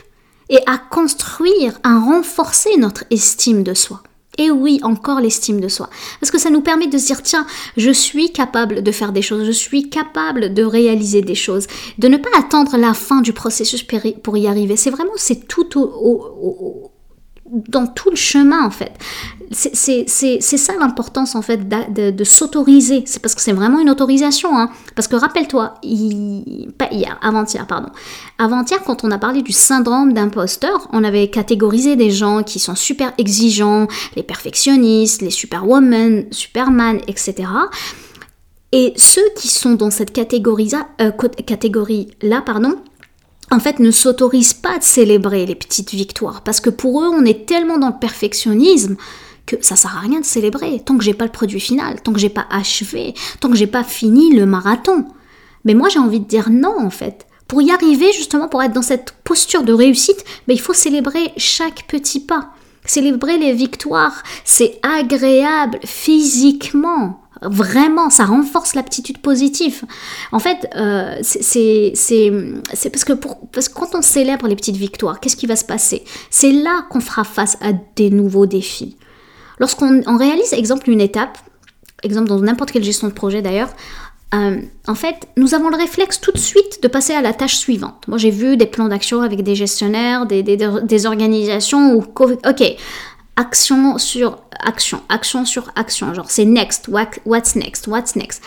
et 0.48 0.58
à 0.66 0.78
construire, 0.78 1.78
à 1.84 1.98
renforcer 1.98 2.76
notre 2.76 3.04
estime 3.10 3.62
de 3.62 3.74
soi. 3.74 4.02
Et 4.38 4.50
oui, 4.50 4.80
encore 4.82 5.20
l'estime 5.20 5.60
de 5.60 5.68
soi. 5.68 5.90
Parce 6.18 6.30
que 6.30 6.38
ça 6.38 6.50
nous 6.50 6.62
permet 6.62 6.86
de 6.86 6.96
se 6.96 7.06
dire, 7.06 7.22
tiens, 7.22 7.46
je 7.76 7.90
suis 7.90 8.32
capable 8.32 8.82
de 8.82 8.92
faire 8.92 9.12
des 9.12 9.20
choses, 9.20 9.44
je 9.44 9.52
suis 9.52 9.90
capable 9.90 10.54
de 10.54 10.64
réaliser 10.64 11.20
des 11.20 11.34
choses, 11.34 11.66
de 11.98 12.08
ne 12.08 12.16
pas 12.16 12.30
attendre 12.38 12.78
la 12.78 12.94
fin 12.94 13.20
du 13.20 13.32
processus 13.32 13.84
pour 14.22 14.36
y 14.36 14.46
arriver. 14.46 14.76
C'est 14.76 14.90
vraiment, 14.90 15.12
c'est 15.16 15.46
tout 15.48 15.78
au, 15.78 16.91
dans 17.52 17.86
tout 17.86 18.10
le 18.10 18.16
chemin 18.16 18.64
en 18.64 18.70
fait. 18.70 18.92
C'est 19.50 20.56
ça 20.56 20.72
l'importance 20.80 21.34
en 21.34 21.42
fait 21.42 21.68
de, 21.68 22.24
s'autoriser. 22.24 23.04
C'est 23.06 23.20
parce 23.20 23.34
que 23.34 23.42
c'est 23.42 23.52
vraiment 23.52 23.80
une 23.80 23.90
autorisation. 23.90 24.58
Hein. 24.58 24.70
Parce 24.96 25.08
que 25.08 25.16
rappelle-toi, 25.16 25.74
hier, 25.82 27.18
avant-hier, 27.22 27.66
pardon. 27.66 27.90
Avant-hier, 28.38 28.82
quand 28.84 29.04
on 29.04 29.10
a 29.10 29.18
parlé 29.18 29.42
du 29.42 29.52
syndrome 29.52 30.14
d'imposteur, 30.14 30.88
on 30.92 31.04
avait 31.04 31.28
catégorisé 31.28 31.96
des 31.96 32.10
gens 32.10 32.42
qui 32.42 32.58
sont 32.58 32.74
super 32.74 33.12
exigeants, 33.18 33.86
les 34.16 34.22
perfectionnistes, 34.22 35.20
les 35.20 35.30
superwomen, 35.30 36.26
superman, 36.30 37.00
etc. 37.06 37.48
Et 38.74 38.94
ceux 38.96 39.28
qui 39.36 39.48
sont 39.48 39.74
dans 39.74 39.90
cette 39.90 40.12
catégorie-là, 40.12 40.88
euh, 41.02 41.10
catégorie 41.46 42.08
-là, 42.22 42.42
pardon, 42.42 42.76
en 43.52 43.60
fait, 43.60 43.78
ne 43.80 43.90
s'autorisent 43.90 44.54
pas 44.54 44.78
de 44.78 44.82
célébrer 44.82 45.44
les 45.44 45.54
petites 45.54 45.92
victoires. 45.92 46.40
Parce 46.42 46.60
que 46.60 46.70
pour 46.70 47.02
eux, 47.02 47.08
on 47.08 47.24
est 47.24 47.46
tellement 47.46 47.76
dans 47.76 47.88
le 47.88 47.98
perfectionnisme 48.00 48.96
que 49.44 49.56
ça 49.60 49.76
sert 49.76 49.94
à 49.94 50.00
rien 50.00 50.20
de 50.20 50.24
célébrer 50.24 50.80
tant 50.84 50.96
que 50.96 51.04
j'ai 51.04 51.12
pas 51.12 51.26
le 51.26 51.32
produit 51.32 51.60
final, 51.60 52.00
tant 52.00 52.12
que 52.12 52.18
j'ai 52.18 52.30
pas 52.30 52.46
achevé, 52.50 53.12
tant 53.40 53.50
que 53.50 53.56
j'ai 53.56 53.66
pas 53.66 53.84
fini 53.84 54.34
le 54.34 54.46
marathon. 54.46 55.04
Mais 55.64 55.74
moi, 55.74 55.90
j'ai 55.90 55.98
envie 55.98 56.20
de 56.20 56.24
dire 56.24 56.48
non, 56.50 56.74
en 56.80 56.90
fait. 56.90 57.26
Pour 57.46 57.60
y 57.60 57.70
arriver, 57.70 58.10
justement, 58.12 58.48
pour 58.48 58.62
être 58.62 58.72
dans 58.72 58.80
cette 58.80 59.12
posture 59.22 59.64
de 59.64 59.74
réussite, 59.74 60.24
mais 60.48 60.54
il 60.54 60.60
faut 60.60 60.72
célébrer 60.72 61.32
chaque 61.36 61.86
petit 61.88 62.20
pas. 62.20 62.52
Célébrer 62.86 63.36
les 63.36 63.52
victoires, 63.52 64.22
c'est 64.46 64.80
agréable 64.82 65.78
physiquement. 65.84 67.21
Vraiment, 67.44 68.10
ça 68.10 68.24
renforce 68.24 68.74
l'aptitude 68.74 69.18
positive. 69.18 69.82
En 70.30 70.38
fait, 70.38 70.68
euh, 70.76 71.16
c'est 71.22 71.92
parce 72.90 73.04
que, 73.04 73.12
quand 73.12 73.94
on 73.94 74.02
célèbre 74.02 74.46
les 74.46 74.56
petites 74.56 74.76
victoires, 74.76 75.20
qu'est-ce 75.20 75.36
qui 75.36 75.46
va 75.46 75.56
se 75.56 75.64
passer? 75.64 76.04
C'est 76.30 76.52
là 76.52 76.84
qu'on 76.90 77.00
fera 77.00 77.24
face 77.24 77.56
à 77.60 77.72
des 77.96 78.10
nouveaux 78.10 78.46
défis. 78.46 78.96
Lorsqu'on 79.58 80.16
réalise, 80.16 80.52
exemple, 80.52 80.90
une 80.90 81.00
étape, 81.00 81.38
exemple 82.02 82.28
dans 82.28 82.40
n'importe 82.40 82.70
quelle 82.70 82.84
gestion 82.84 83.08
de 83.08 83.12
projet 83.12 83.42
d'ailleurs, 83.42 83.70
euh, 84.34 84.56
en 84.88 84.94
fait, 84.94 85.28
nous 85.36 85.54
avons 85.54 85.68
le 85.68 85.76
réflexe 85.76 86.18
tout 86.18 86.32
de 86.32 86.38
suite 86.38 86.82
de 86.82 86.88
passer 86.88 87.12
à 87.12 87.20
la 87.20 87.34
tâche 87.34 87.56
suivante. 87.56 88.04
Moi, 88.08 88.16
j'ai 88.16 88.30
vu 88.30 88.56
des 88.56 88.64
plans 88.64 88.88
d'action 88.88 89.20
avec 89.20 89.42
des 89.42 89.54
gestionnaires, 89.54 90.24
des, 90.24 90.42
des, 90.42 91.06
organisations 91.06 91.94
où, 91.94 91.98
ok, 91.98 92.76
action 93.36 93.98
sur 93.98 94.38
action, 94.60 95.02
action 95.08 95.44
sur 95.44 95.70
action, 95.74 96.14
genre 96.14 96.30
c'est 96.30 96.44
next, 96.44 96.88
what's 96.88 97.56
next, 97.56 97.86
what's 97.86 98.16
next, 98.16 98.42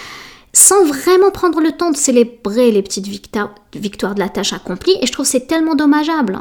sans 0.54 0.86
vraiment 0.86 1.32
prendre 1.32 1.60
le 1.60 1.72
temps 1.72 1.92
de 1.92 1.98
célébrer 1.98 2.72
les 2.72 2.82
petites 2.82 3.08
victoires 3.08 4.16
de 4.16 4.20
la 4.20 4.30
tâche 4.30 4.54
accomplie. 4.54 4.96
Et 5.02 5.08
je 5.08 5.12
trouve 5.12 5.26
c'est 5.26 5.48
tellement 5.48 5.76
dommageable. 5.76 6.40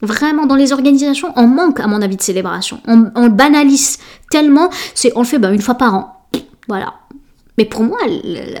Vraiment, 0.00 0.46
dans 0.46 0.54
les 0.54 0.72
organisations, 0.72 1.32
on 1.34 1.48
manque, 1.48 1.80
à 1.80 1.88
mon 1.88 2.00
avis, 2.02 2.16
de 2.16 2.22
célébration. 2.22 2.80
On, 2.86 3.10
on 3.16 3.28
banalise 3.28 3.98
tellement, 4.30 4.70
c'est 4.94 5.12
on 5.16 5.20
le 5.20 5.26
fait 5.26 5.40
ben, 5.40 5.52
une 5.52 5.60
fois 5.60 5.74
par 5.74 5.94
an. 5.94 6.26
Voilà. 6.68 6.94
Mais 7.56 7.64
pour 7.64 7.82
moi, 7.82 7.98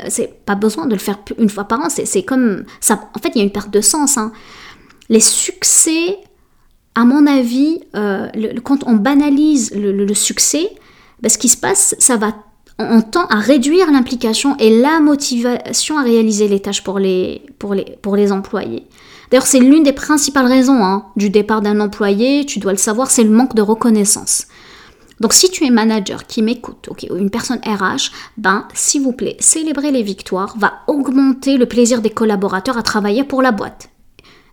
c'est 0.08 0.44
pas 0.44 0.56
besoin 0.56 0.86
de 0.86 0.94
le 0.94 0.98
faire 0.98 1.18
une 1.38 1.48
fois 1.48 1.64
par 1.64 1.80
an. 1.80 1.88
C'est 1.88 2.24
comme 2.24 2.64
ça. 2.80 3.08
En 3.14 3.20
fait, 3.20 3.28
il 3.36 3.38
y 3.38 3.40
a 3.40 3.44
une 3.44 3.52
perte 3.52 3.70
de 3.70 3.80
sens. 3.80 4.18
Hein. 4.18 4.32
Les 5.08 5.20
succès, 5.20 6.18
à 6.98 7.04
mon 7.04 7.28
avis, 7.28 7.78
euh, 7.94 8.26
quand 8.64 8.82
on 8.84 8.94
banalise 8.94 9.72
le, 9.72 10.12
succès, 10.14 10.68
ben, 11.22 11.28
ce 11.28 11.38
qui 11.38 11.48
se 11.48 11.56
passe, 11.56 11.94
ça 12.00 12.16
va 12.16 12.34
on 12.80 13.02
tend 13.02 13.26
à 13.26 13.36
réduire 13.36 13.90
l'implication 13.90 14.56
et 14.58 14.80
la 14.80 14.98
motivation 14.98 15.98
à 15.98 16.02
réaliser 16.02 16.48
les 16.48 16.60
tâches 16.60 16.82
pour 16.82 16.98
les, 16.98 17.42
pour 17.60 17.74
les, 17.74 17.96
pour 18.02 18.16
les 18.16 18.32
employés. 18.32 18.84
D'ailleurs, 19.30 19.46
c'est 19.46 19.60
l'une 19.60 19.84
des 19.84 19.92
principales 19.92 20.46
raisons 20.46 20.84
hein, 20.84 21.06
du 21.16 21.30
départ 21.30 21.60
d'un 21.60 21.80
employé, 21.80 22.44
tu 22.46 22.58
dois 22.58 22.72
le 22.72 22.78
savoir, 22.78 23.10
c'est 23.10 23.24
le 23.24 23.30
manque 23.30 23.54
de 23.54 23.62
reconnaissance. 23.62 24.46
Donc 25.20 25.34
si 25.34 25.50
tu 25.50 25.66
es 25.66 25.70
manager 25.70 26.26
qui 26.26 26.42
m'écoute, 26.42 26.88
ou 26.88 27.16
une 27.16 27.30
personne 27.30 27.60
RH, 27.64 28.10
ben 28.36 28.66
s'il 28.74 29.02
vous 29.02 29.12
plaît, 29.12 29.36
célébrer 29.38 29.92
les 29.92 30.02
victoires 30.02 30.56
va 30.58 30.80
augmenter 30.88 31.58
le 31.58 31.66
plaisir 31.66 32.00
des 32.00 32.10
collaborateurs 32.10 32.78
à 32.78 32.82
travailler 32.82 33.22
pour 33.22 33.42
la 33.42 33.52
boîte. 33.52 33.88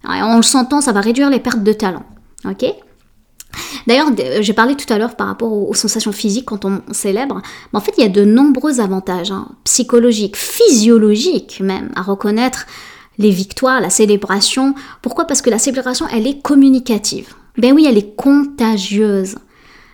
En 0.03 0.37
le 0.37 0.43
sentant, 0.43 0.81
ça 0.81 0.91
va 0.91 1.01
réduire 1.01 1.31
les 1.31 1.39
pertes 1.39 1.63
de 1.63 1.73
talent. 1.73 2.03
D'ailleurs, 3.87 4.09
j'ai 4.41 4.53
parlé 4.53 4.75
tout 4.75 4.91
à 4.91 4.97
l'heure 4.97 5.15
par 5.15 5.27
rapport 5.27 5.53
aux, 5.53 5.73
sensations 5.73 6.11
physiques 6.11 6.45
quand 6.45 6.65
on 6.65 6.81
célèbre. 6.91 7.41
Mais 7.71 7.77
en 7.77 7.81
fait, 7.81 7.93
il 7.97 8.01
y 8.01 8.05
a 8.05 8.09
de 8.09 8.23
nombreux 8.23 8.79
avantages 8.79 9.31
hein, 9.31 9.49
psychologiques, 9.63 10.35
physiologiques 10.35 11.59
même, 11.61 11.91
à 11.95 12.01
reconnaître 12.01 12.65
les 13.17 13.29
victoires, 13.29 13.81
la 13.81 13.89
célébration. 13.89 14.75
Pourquoi? 15.01 15.25
Parce 15.25 15.41
que 15.41 15.49
la 15.49 15.59
célébration, 15.59 16.07
elle 16.11 16.27
est 16.27 16.41
communicative. 16.41 17.33
Ben 17.57 17.73
oui, 17.73 17.85
elle 17.87 17.97
est 17.97 18.15
contagieuse. 18.15 19.35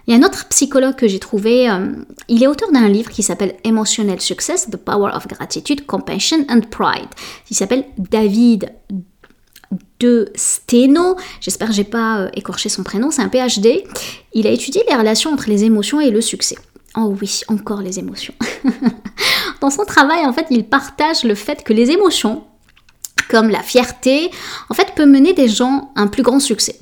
Il 0.08 0.14
y 0.14 0.18
a 0.18 0.20
un 0.20 0.28
autre 0.28 0.48
psychologue 0.50 0.96
que 0.96 1.08
j'ai 1.08 1.20
trouvé, 1.20 1.70
euh, 1.70 1.88
il 2.28 2.42
est 2.42 2.48
auteur 2.48 2.72
d'un 2.72 2.90
livre 2.90 3.12
qui 3.12 3.22
s'appelle 3.22 3.56
Emotional 3.64 4.20
Success, 4.20 4.68
The 4.70 4.78
Power 4.78 5.12
of 5.14 5.28
Gratitude, 5.28 5.86
Compassion 5.86 6.44
and 6.50 6.62
Pride. 6.72 7.08
Il 7.52 7.56
s'appelle 7.56 7.86
David 8.00 8.72
de 10.00 10.32
Steno, 10.36 11.16
j'espère 11.40 11.70
que 11.70 11.74
j'ai 11.74 11.84
pas 11.84 12.22
euh, 12.22 12.30
écorché 12.34 12.70
son 12.70 12.84
prénom, 12.84 13.12
c'est 13.12 13.22
un 13.22 13.30
PhD. 13.30 13.84
Il 14.34 14.48
a 14.48 14.52
étudié 14.52 14.84
les 14.90 14.96
relations 14.96 15.32
entre 15.32 15.50
les 15.50 15.64
émotions 15.64 16.02
et 16.02 16.10
le 16.10 16.22
succès. 16.22 16.58
Oh 16.98 17.16
oui, 17.22 17.42
encore 17.48 17.82
les 17.82 18.00
émotions. 18.00 18.34
Dans 19.62 19.70
son 19.70 19.86
travail, 19.86 20.26
en 20.26 20.34
fait, 20.34 20.48
il 20.50 20.66
partage 20.66 21.24
le 21.24 21.36
fait 21.36 21.64
que 21.64 21.74
les 21.74 21.92
émotions 21.92 22.44
comme 23.30 23.50
la 23.50 23.64
fierté, 23.64 24.30
en 24.70 24.74
fait, 24.74 24.94
peut 24.94 25.06
mener 25.06 25.34
des 25.34 25.48
gens 25.48 25.92
à 25.96 26.02
un 26.02 26.08
plus 26.08 26.22
grand 26.22 26.42
succès. 26.42 26.78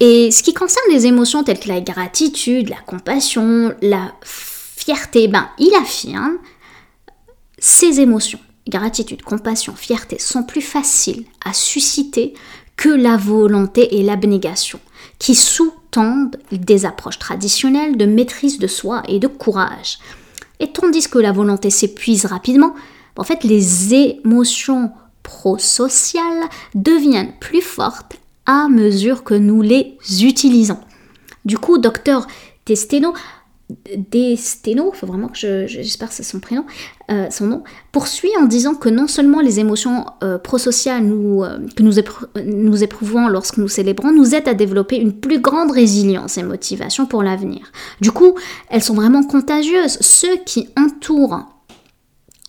Et 0.00 0.30
ce 0.30 0.42
qui 0.42 0.54
concerne 0.54 0.90
les 0.90 1.06
émotions 1.06 1.44
telles 1.44 1.60
que 1.60 1.68
la 1.68 1.80
gratitude, 1.80 2.70
la 2.70 2.80
compassion, 2.86 3.74
la 3.82 4.14
fierté, 4.22 5.28
ben, 5.28 5.48
il 5.58 5.72
affirme 5.74 6.38
ces 7.58 8.00
émotions, 8.00 8.40
gratitude, 8.68 9.22
compassion, 9.22 9.74
fierté, 9.74 10.18
sont 10.18 10.42
plus 10.42 10.62
faciles 10.62 11.24
à 11.44 11.52
susciter 11.52 12.34
que 12.76 12.88
la 12.88 13.16
volonté 13.16 13.98
et 13.98 14.02
l'abnégation, 14.02 14.80
qui 15.18 15.34
sous-tendent 15.34 16.36
des 16.50 16.86
approches 16.86 17.18
traditionnelles 17.18 17.96
de 17.96 18.06
maîtrise 18.06 18.58
de 18.58 18.66
soi 18.66 19.02
et 19.08 19.18
de 19.18 19.28
courage. 19.28 19.98
Et 20.60 20.72
tandis 20.72 21.08
que 21.08 21.18
la 21.18 21.32
volonté 21.32 21.70
s'épuise 21.70 22.26
rapidement, 22.26 22.74
en 23.16 23.24
fait, 23.24 23.44
les 23.44 23.94
émotions 23.94 24.92
prosociales 25.22 26.48
deviennent 26.74 27.34
plus 27.40 27.60
fortes 27.60 28.16
à 28.46 28.68
mesure 28.68 29.22
que 29.22 29.34
nous 29.34 29.62
les 29.62 29.96
utilisons. 30.22 30.80
Du 31.44 31.58
coup, 31.58 31.78
docteur 31.78 32.26
Testeno, 32.64 33.12
Desteno, 33.96 34.92
faut 34.92 35.06
vraiment 35.06 35.28
que 35.28 35.66
j'espère 35.66 36.08
que 36.08 36.14
c'est 36.14 36.22
son 36.22 36.40
prénom, 36.40 36.64
euh, 37.10 37.26
son 37.30 37.46
nom, 37.46 37.64
poursuit 37.92 38.30
en 38.40 38.44
disant 38.44 38.74
que 38.74 38.88
non 38.88 39.06
seulement 39.06 39.40
les 39.40 39.60
émotions 39.60 40.06
euh, 40.22 40.38
prosociales 40.38 41.04
euh, 41.10 41.58
que 41.76 41.82
nous, 41.82 42.82
éprouvons 42.82 43.28
lorsque 43.28 43.58
nous 43.58 43.68
célébrons 43.68 44.12
nous 44.12 44.34
aident 44.34 44.48
à 44.48 44.54
développer 44.54 44.96
une 44.96 45.12
plus 45.12 45.40
grande 45.40 45.70
résilience 45.70 46.38
et 46.38 46.42
motivation 46.42 47.06
pour 47.06 47.22
l'avenir. 47.22 47.72
Du 48.00 48.10
coup, 48.10 48.34
elles 48.68 48.82
sont 48.82 48.94
vraiment 48.94 49.22
contagieuses. 49.22 49.98
Ceux 50.00 50.36
qui 50.44 50.68
entourent 50.76 51.46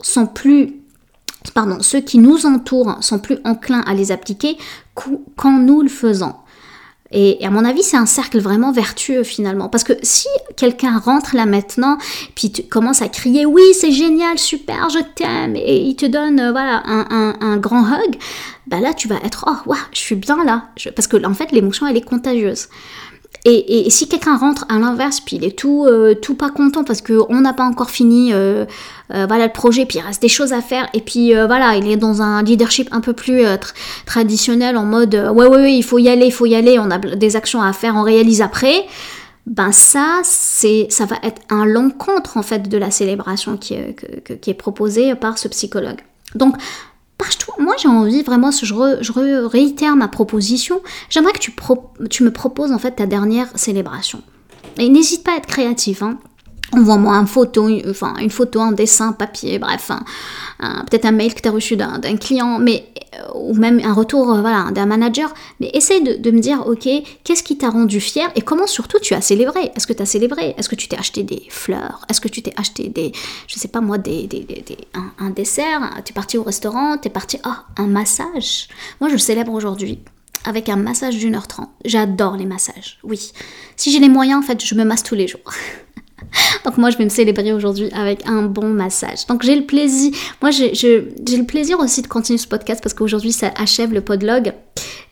sont 0.01 0.25
plus 0.25 0.75
pardon, 1.53 1.77
ceux 1.81 1.99
qui 1.99 2.19
nous 2.19 2.45
entourent 2.45 2.97
sont 3.01 3.19
plus 3.19 3.37
enclins 3.43 3.81
à 3.81 3.93
les 3.93 4.11
appliquer 4.11 4.57
quand 5.35 5.59
nous 5.59 5.81
le 5.81 5.89
faisons. 5.89 6.33
Et, 7.13 7.45
à 7.45 7.49
mon 7.49 7.63
avis, 7.63 7.83
c'est 7.83 7.97
un 7.97 8.05
cercle 8.05 8.39
vraiment 8.39 8.71
vertueux 8.71 9.23
finalement. 9.23 9.69
Parce 9.69 9.83
que 9.83 9.93
si 10.01 10.27
quelqu'un 10.57 10.97
rentre 10.97 11.35
là 11.35 11.45
maintenant, 11.45 11.97
puis 12.35 12.51
tu 12.51 12.63
à 12.63 13.07
crier 13.07 13.45
oui, 13.45 13.61
c'est 13.73 13.91
génial, 13.91 14.37
super, 14.37 14.89
je 14.89 14.99
t'aime, 15.15 15.55
et 15.55 15.77
il 15.77 15.95
te 15.95 16.05
donne 16.05 16.39
euh, 16.39 16.51
voilà 16.51 16.83
un, 16.85 17.57
grand 17.57 17.83
hug, 17.83 18.17
bah 18.67 18.79
là 18.79 18.93
tu 18.93 19.07
vas 19.07 19.17
être 19.23 19.45
oh, 19.47 19.69
waouh, 19.69 19.79
je 19.93 19.99
suis 19.99 20.15
bien 20.15 20.43
là. 20.43 20.69
parce 20.95 21.07
que 21.07 21.23
en 21.25 21.33
fait, 21.33 21.51
l'émotion 21.51 21.87
elle 21.87 21.97
est 21.97 22.01
contagieuse. 22.01 22.67
Et, 23.45 23.89
si 23.89 24.07
quelqu'un 24.07 24.37
rentre 24.37 24.65
à 24.69 24.79
l'inverse, 24.79 25.19
puis 25.19 25.35
il 25.35 25.43
est 25.43 25.57
tout, 25.57 25.85
euh, 25.85 26.15
tout 26.15 26.35
pas 26.35 26.49
content 26.49 26.85
parce 26.85 27.01
qu'on 27.01 27.41
n'a 27.41 27.51
pas 27.51 27.65
encore 27.65 27.89
fini 27.89 28.31
euh, 28.31 28.63
euh, 29.13 29.25
voilà, 29.27 29.47
le 29.47 29.51
projet, 29.51 29.85
puis 29.85 29.97
il 29.97 30.01
reste 30.01 30.21
des 30.21 30.29
choses 30.29 30.53
à 30.53 30.61
faire, 30.61 30.87
et 30.93 31.01
puis 31.01 31.33
voilà, 31.33 31.75
il 31.75 31.89
est 31.91 31.97
dans 31.97 32.21
un 32.21 32.41
leadership 32.41 32.87
un 32.93 33.01
peu 33.01 33.11
plus 33.11 33.43
traditionnel 34.05 34.77
en 34.77 34.85
mode 34.85 35.15
ouais, 35.15 35.45
ouais, 35.45 35.57
ouais, 35.57 35.73
il 35.73 35.83
faut 35.83 35.97
y 35.97 36.07
aller, 36.07 36.27
il 36.27 36.31
faut 36.31 36.45
y 36.45 36.55
aller, 36.55 36.79
on 36.79 36.89
a 36.89 36.97
des 36.97 37.35
actions 37.35 37.61
à 37.61 37.73
faire, 37.73 37.95
on 37.97 38.03
réalise 38.03 38.41
après. 38.41 38.85
Ben 39.45 39.73
ça, 39.73 40.21
c'est, 40.23 40.87
ça 40.89 41.05
va 41.05 41.17
être 41.21 41.41
un 41.49 41.65
l'encontre 41.65 42.37
en 42.37 42.43
fait 42.43 42.69
de 42.69 42.77
la 42.77 42.91
célébration 42.91 43.57
qui, 43.57 43.75
qui 44.41 44.49
est 44.51 44.53
proposée 44.53 45.15
par 45.15 45.37
ce 45.37 45.49
psychologue. 45.49 45.99
Donc 46.35 46.55
moi 47.59 47.75
j'ai 47.81 47.87
envie 47.87 48.23
vraiment, 48.23 48.51
je, 48.51 49.47
réitère 49.47 49.95
ma 49.95 50.07
proposition, 50.07 50.81
j'aimerais 51.09 51.33
que 51.33 51.39
tu, 51.39 51.53
tu, 52.09 52.23
me 52.23 52.31
proposes 52.31 52.71
en 52.71 52.79
fait 52.79 52.91
ta 52.91 53.05
dernière 53.05 53.47
célébration. 53.55 54.21
Et 54.77 54.89
n'hésite 54.89 55.23
pas 55.23 55.33
à 55.33 55.37
être 55.37 55.47
créatif. 55.47 56.01
Hein. 56.01 56.17
Envoie-moi 56.73 57.15
une 57.15 57.27
photo, 57.27 57.69
enfin 57.89 58.15
une 58.19 58.29
photo, 58.29 58.59
un 58.61 58.71
dessin, 58.71 59.11
papier, 59.11 59.59
bref, 59.59 59.91
peut-être 60.59 61.05
un 61.05 61.11
mail 61.11 61.33
que 61.33 61.41
tu 61.41 61.47
as 61.47 61.51
reçu 61.51 61.75
d'un 61.75 62.17
client, 62.17 62.59
mais 62.59 62.93
euh, 63.13 63.31
ou 63.35 63.53
même 63.53 63.79
un 63.83 63.93
retour 63.93 64.31
euh, 64.31 64.41
voilà, 64.41 64.71
d'un 64.71 64.85
manager, 64.85 65.33
mais 65.59 65.69
essaye 65.73 66.01
de, 66.01 66.31
me 66.31 66.39
dire, 66.39 66.65
ok, 66.65 66.87
qu'est-ce 67.23 67.43
qui 67.43 67.57
t'a 67.57 67.69
rendu 67.69 67.99
fier 67.99 68.31
et 68.35 68.41
comment 68.41 68.67
surtout 68.67 68.99
tu 68.99 69.13
as 69.13 69.21
célébré? 69.21 69.71
Est-ce 69.75 69.87
que 69.87 69.93
tu 69.93 70.01
as 70.01 70.05
célébré? 70.05 70.55
Est-ce 70.57 70.69
que 70.69 70.75
tu 70.75 70.87
t'es 70.87 70.97
acheté 70.97 71.23
des 71.23 71.43
fleurs? 71.49 72.05
Est-ce 72.09 72.21
que 72.21 72.27
tu 72.27 72.41
t'es 72.41 72.53
acheté 72.57 72.89
des, 72.89 73.11
je 73.47 73.59
sais 73.59 73.67
pas 73.67 73.81
moi, 73.81 73.97
des, 73.97 74.27
un, 75.19 75.29
dessert? 75.31 75.91
Tu 76.05 76.11
es 76.11 76.13
parti 76.13 76.37
au 76.37 76.43
restaurant? 76.43 76.97
Tu 76.97 77.07
es 77.07 77.11
parti, 77.11 77.37
ah, 77.43 77.65
un 77.77 77.87
massage. 77.87 78.67
Moi 78.99 79.09
je 79.09 79.17
célèbre 79.17 79.53
aujourd'hui 79.53 79.99
avec 80.45 80.69
un 80.69 80.75
massage 80.75 81.17
d'une 81.17 81.35
heure 81.35 81.47
trente. 81.47 81.69
J'adore 81.85 82.35
les 82.35 82.45
massages, 82.45 82.99
oui. 83.03 83.31
Si 83.75 83.91
j'ai 83.91 83.99
les 83.99 84.09
moyens, 84.09 84.43
en 84.43 84.45
fait, 84.45 84.63
je 84.63 84.75
me 84.75 84.83
masse 84.83 85.03
tous 85.03 85.15
les 85.15 85.27
jours. 85.27 85.41
Donc 86.65 86.77
moi, 86.77 86.89
je 86.89 86.97
vais 86.97 87.03
me 87.03 87.09
célébrer 87.09 87.53
aujourd'hui 87.53 87.89
avec 87.93 88.27
un 88.27 88.43
bon 88.43 88.67
massage. 88.67 89.25
Donc 89.27 89.43
j'ai 89.43 89.55
le 89.55 89.65
plaisir, 89.65 90.11
moi 90.41 90.51
j'ai 90.51 90.71
le 90.71 91.43
plaisir 91.43 91.79
aussi 91.79 92.01
de 92.01 92.07
continuer 92.07 92.37
ce 92.37 92.47
podcast 92.47 92.81
parce 92.81 92.93
qu'aujourd'hui, 92.93 93.31
ça 93.31 93.51
achève 93.57 93.93
le 93.93 94.01
podlog. 94.01 94.53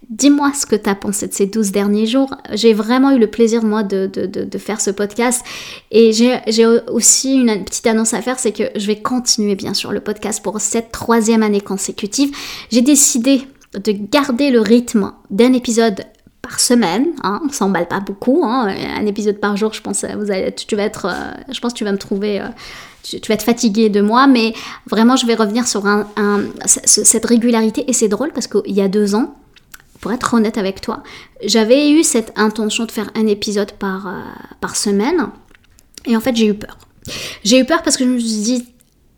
Dis-moi 0.09 0.51
ce 0.53 0.65
que 0.65 0.75
tu 0.75 0.89
as 0.89 0.95
pensé 0.95 1.27
de 1.27 1.33
ces 1.33 1.45
12 1.45 1.71
derniers 1.71 2.05
jours. 2.05 2.35
J'ai 2.51 2.73
vraiment 2.73 3.11
eu 3.11 3.19
le 3.19 3.27
plaisir, 3.27 3.63
moi, 3.63 3.81
de, 3.83 4.07
de, 4.07 4.25
de, 4.25 4.57
faire 4.57 4.81
ce 4.81 4.91
podcast. 4.91 5.45
Et 5.89 6.11
j'ai 6.11 6.65
aussi 6.89 7.35
une 7.35 7.63
petite 7.63 7.87
annonce 7.87 8.13
à 8.13 8.21
faire, 8.21 8.37
c'est 8.37 8.51
que 8.51 8.63
je 8.75 8.87
vais 8.87 8.97
continuer, 8.97 9.55
bien 9.55 9.73
sûr, 9.73 9.93
le 9.93 10.01
podcast 10.01 10.43
pour 10.43 10.59
cette 10.59 10.91
troisième 10.91 11.43
année 11.43 11.61
consécutive. 11.61 12.35
J'ai 12.71 12.81
décidé 12.81 13.43
de 13.73 13.93
garder 13.93 14.51
le 14.51 14.59
rythme 14.59 15.13
d'un 15.29 15.53
épisode 15.53 16.03
par 16.41 16.59
semaine, 16.59 17.07
hein, 17.23 17.41
on 17.45 17.51
s'emballe 17.51 17.87
pas 17.87 17.99
beaucoup, 17.99 18.43
hein, 18.43 18.67
un 18.67 19.05
épisode 19.05 19.39
par 19.39 19.57
jour, 19.57 19.73
je 19.73 19.81
pense, 19.81 20.03
vous 20.03 20.31
allez, 20.31 20.51
tu, 20.53 20.75
vas 20.75 20.83
être, 20.83 21.05
euh, 21.05 21.41
je 21.51 21.59
pense 21.59 21.73
que 21.73 21.77
tu 21.77 21.83
vas 21.83 21.91
me 21.91 21.97
trouver, 21.97 22.41
euh, 22.41 22.47
tu, 23.03 23.19
vas 23.27 23.35
être 23.35 23.43
fatigué 23.43 23.89
de 23.89 24.01
moi, 24.01 24.27
mais 24.27 24.53
vraiment 24.87 25.15
je 25.15 25.27
vais 25.27 25.35
revenir 25.35 25.67
sur 25.67 25.83
cette 26.65 27.25
régularité 27.25 27.85
et 27.87 27.93
c'est 27.93 28.07
drôle 28.07 28.31
parce 28.33 28.47
qu'il 28.47 28.73
y 28.73 28.81
a 28.81 28.87
deux 28.87 29.13
ans, 29.13 29.35
pour 29.99 30.11
être 30.11 30.33
honnête 30.33 30.57
avec 30.57 30.81
toi, 30.81 31.03
j'avais 31.45 31.91
eu 31.91 32.03
cette 32.03 32.33
intention 32.35 32.85
de 32.85 32.91
faire 32.91 33.11
un 33.15 33.27
épisode 33.27 33.73
par, 33.73 34.07
euh, 34.07 34.21
par 34.61 34.75
semaine 34.75 35.29
et 36.05 36.17
en 36.17 36.21
fait 36.21 36.35
j'ai 36.35 36.47
eu 36.47 36.55
peur. 36.55 36.77
J'ai 37.43 37.59
eu 37.59 37.65
peur 37.65 37.83
parce 37.83 37.97
que 37.97 38.03
je 38.03 38.09
me 38.09 38.19
suis 38.19 38.41
dit, 38.41 38.67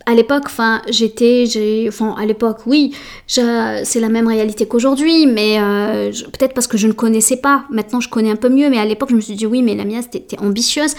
à 0.05 0.13
l'époque, 0.13 0.43
enfin, 0.45 0.81
j'étais, 0.89 1.45
j'ai, 1.45 1.85
enfin, 1.87 2.15
à 2.17 2.25
l'époque, 2.25 2.59
oui, 2.65 2.93
c'est 3.27 3.99
la 3.99 4.09
même 4.09 4.27
réalité 4.27 4.65
qu'aujourd'hui, 4.67 5.25
mais 5.25 5.57
euh, 5.59 6.11
peut-être 6.11 6.53
parce 6.53 6.67
que 6.67 6.77
je 6.77 6.87
ne 6.87 6.93
connaissais 6.93 7.37
pas. 7.37 7.65
Maintenant, 7.69 7.99
je 7.99 8.09
connais 8.09 8.31
un 8.31 8.35
peu 8.35 8.49
mieux, 8.49 8.69
mais 8.69 8.77
à 8.77 8.85
l'époque, 8.85 9.09
je 9.11 9.15
me 9.15 9.21
suis 9.21 9.35
dit, 9.35 9.45
oui, 9.45 9.61
mais 9.61 9.75
Lamia, 9.75 10.01
c'était 10.01 10.39
ambitieuse. 10.39 10.95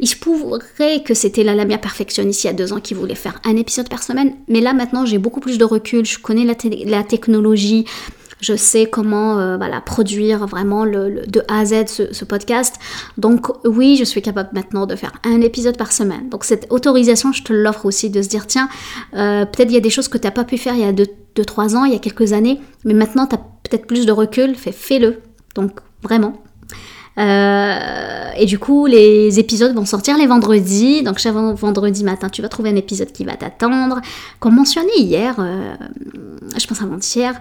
Il 0.00 0.08
se 0.08 0.16
pourrait 0.16 1.02
que 1.04 1.14
c'était 1.14 1.44
la 1.44 1.54
Lamia 1.54 1.78
perfectionniste 1.78 2.44
il 2.44 2.48
y 2.48 2.50
a 2.50 2.52
deux 2.52 2.72
ans 2.72 2.80
qui 2.80 2.94
voulait 2.94 3.14
faire 3.14 3.40
un 3.44 3.56
épisode 3.56 3.88
par 3.88 4.02
semaine, 4.02 4.34
mais 4.48 4.60
là, 4.60 4.72
maintenant, 4.72 5.06
j'ai 5.06 5.18
beaucoup 5.18 5.40
plus 5.40 5.58
de 5.58 5.64
recul. 5.64 6.04
Je 6.04 6.18
connais 6.18 6.44
la, 6.44 6.54
la 6.86 7.02
technologie, 7.04 7.84
je 8.40 8.54
sais 8.56 8.86
comment 8.86 9.38
euh, 9.38 9.56
voilà, 9.56 9.80
produire 9.80 10.46
vraiment 10.46 10.84
le, 10.84 11.26
de 11.26 11.42
A 11.48 11.60
à 11.60 11.64
Z 11.64 11.86
ce, 11.86 12.24
podcast. 12.24 12.76
Donc 13.16 13.48
oui, 13.64 13.96
je 13.98 14.04
suis 14.04 14.22
capable 14.22 14.50
maintenant 14.52 14.86
de 14.86 14.94
faire 14.96 15.12
un 15.24 15.40
épisode 15.40 15.76
par 15.76 15.92
semaine. 15.92 16.28
Donc 16.28 16.44
cette 16.44 16.66
autorisation, 16.70 17.32
je 17.32 17.42
te 17.42 17.52
l'offre 17.52 17.86
aussi 17.86 18.10
de 18.10 18.22
se 18.22 18.28
dire, 18.28 18.46
tiens, 18.46 18.68
euh, 19.14 19.44
peut-être 19.44 19.70
il 19.70 19.74
y 19.74 19.78
a 19.78 19.80
des 19.80 19.90
choses 19.90 20.08
que 20.08 20.18
tu 20.18 20.26
n'as 20.26 20.32
pas 20.32 20.44
pu 20.44 20.58
faire 20.58 20.74
il 20.74 20.80
y 20.80 20.84
a 20.84 20.92
2-3 20.92 21.76
ans, 21.76 21.84
il 21.84 21.92
y 21.92 21.96
a 21.96 21.98
quelques 21.98 22.32
années, 22.32 22.60
mais 22.84 22.94
maintenant 22.94 23.26
tu 23.26 23.34
as 23.34 23.38
peut-être 23.38 23.86
plus 23.86 24.06
de 24.06 24.12
recul, 24.12 24.54
fais-le. 24.54 25.20
Donc 25.54 25.80
vraiment, 26.02 26.34
euh, 27.18 28.30
et 28.36 28.46
du 28.46 28.58
coup, 28.58 28.86
les 28.86 29.40
épisodes 29.40 29.74
vont 29.74 29.84
sortir 29.84 30.16
les 30.16 30.26
vendredis. 30.26 31.02
Donc 31.02 31.18
chaque 31.18 31.34
vendredi 31.34 32.04
matin, 32.04 32.28
tu 32.28 32.42
vas 32.42 32.48
trouver 32.48 32.70
un 32.70 32.76
épisode 32.76 33.10
qui 33.10 33.24
va 33.24 33.34
t'attendre. 33.34 34.00
Comme 34.38 34.54
mentionné 34.54 34.92
hier, 34.98 35.34
je 36.56 36.66
pense 36.66 36.80
avant-hier, 36.80 37.34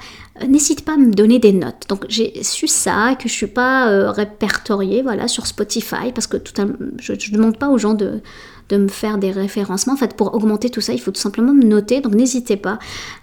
n'hésite 0.47 0.83
pas 0.83 0.93
à 0.93 0.97
me 0.97 1.11
donner 1.11 1.39
des 1.39 1.53
notes. 1.53 1.83
Donc 1.89 2.05
j'ai 2.09 2.43
su 2.43 2.67
ça, 2.67 3.15
que 3.15 3.29
je 3.29 3.33
suis 3.33 3.47
pas 3.47 4.11
répertoriée 4.11 5.01
voilà, 5.01 5.27
sur 5.27 5.47
Spotify, 5.47 6.11
parce 6.13 6.27
que 6.27 6.37
tout 6.37 6.53
je 6.99 7.13
ne 7.13 7.33
demande 7.35 7.57
pas 7.57 7.69
aux 7.69 7.77
gens 7.77 7.93
de 7.93 8.21
de 8.69 8.75
me 8.75 8.89
faire 8.89 9.17
des 9.17 9.31
référencements. 9.31 9.93
En 9.93 9.97
fait, 9.97 10.15
pour 10.15 10.33
augmenter 10.35 10.69
tout 10.69 10.81
ça, 10.81 10.91
il 10.91 10.99
faut 10.99 11.11
tout 11.11 11.21
simplement 11.21 11.53
me 11.53 11.63
noter. 11.63 12.01
Donc 12.01 12.13
n'hésitez 12.13 12.57
pas 12.57 12.79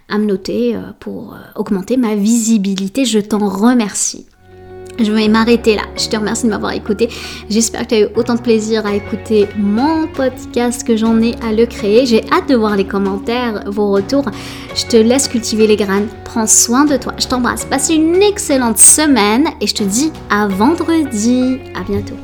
à 0.09 0.17
me 0.17 0.25
noter 0.25 0.75
pour 0.99 1.37
augmenter 1.55 1.97
ma 1.97 2.15
visibilité. 2.15 3.05
Je 3.05 3.19
t'en 3.19 3.47
remercie. 3.47 4.25
Je 4.99 5.11
vais 5.11 5.27
m'arrêter 5.27 5.75
là. 5.75 5.83
Je 5.97 6.07
te 6.07 6.15
remercie 6.15 6.45
de 6.45 6.49
m'avoir 6.49 6.73
écouté. 6.73 7.09
J'espère 7.49 7.81
que 7.81 7.87
tu 7.87 7.95
as 7.95 7.99
eu 8.01 8.07
autant 8.15 8.35
de 8.35 8.41
plaisir 8.41 8.85
à 8.85 8.95
écouter 8.95 9.47
mon 9.57 10.07
podcast 10.07 10.85
que 10.85 10.95
j'en 10.95 11.21
ai 11.21 11.35
à 11.43 11.51
le 11.51 11.65
créer. 11.65 12.05
J'ai 12.05 12.23
hâte 12.31 12.47
de 12.49 12.55
voir 12.55 12.75
les 12.75 12.85
commentaires, 12.85 13.63
vos 13.67 13.91
retours. 13.91 14.25
Je 14.75 14.85
te 14.85 14.97
laisse 14.97 15.27
cultiver 15.27 15.67
les 15.67 15.75
graines. 15.75 16.07
Prends 16.23 16.47
soin 16.47 16.85
de 16.85 16.97
toi. 16.97 17.13
Je 17.17 17.27
t'embrasse. 17.27 17.65
Passe 17.65 17.89
une 17.89 18.21
excellente 18.21 18.77
semaine 18.77 19.47
et 19.61 19.67
je 19.67 19.75
te 19.75 19.83
dis 19.83 20.11
à 20.29 20.47
vendredi. 20.47 21.59
À 21.75 21.83
bientôt. 21.83 22.15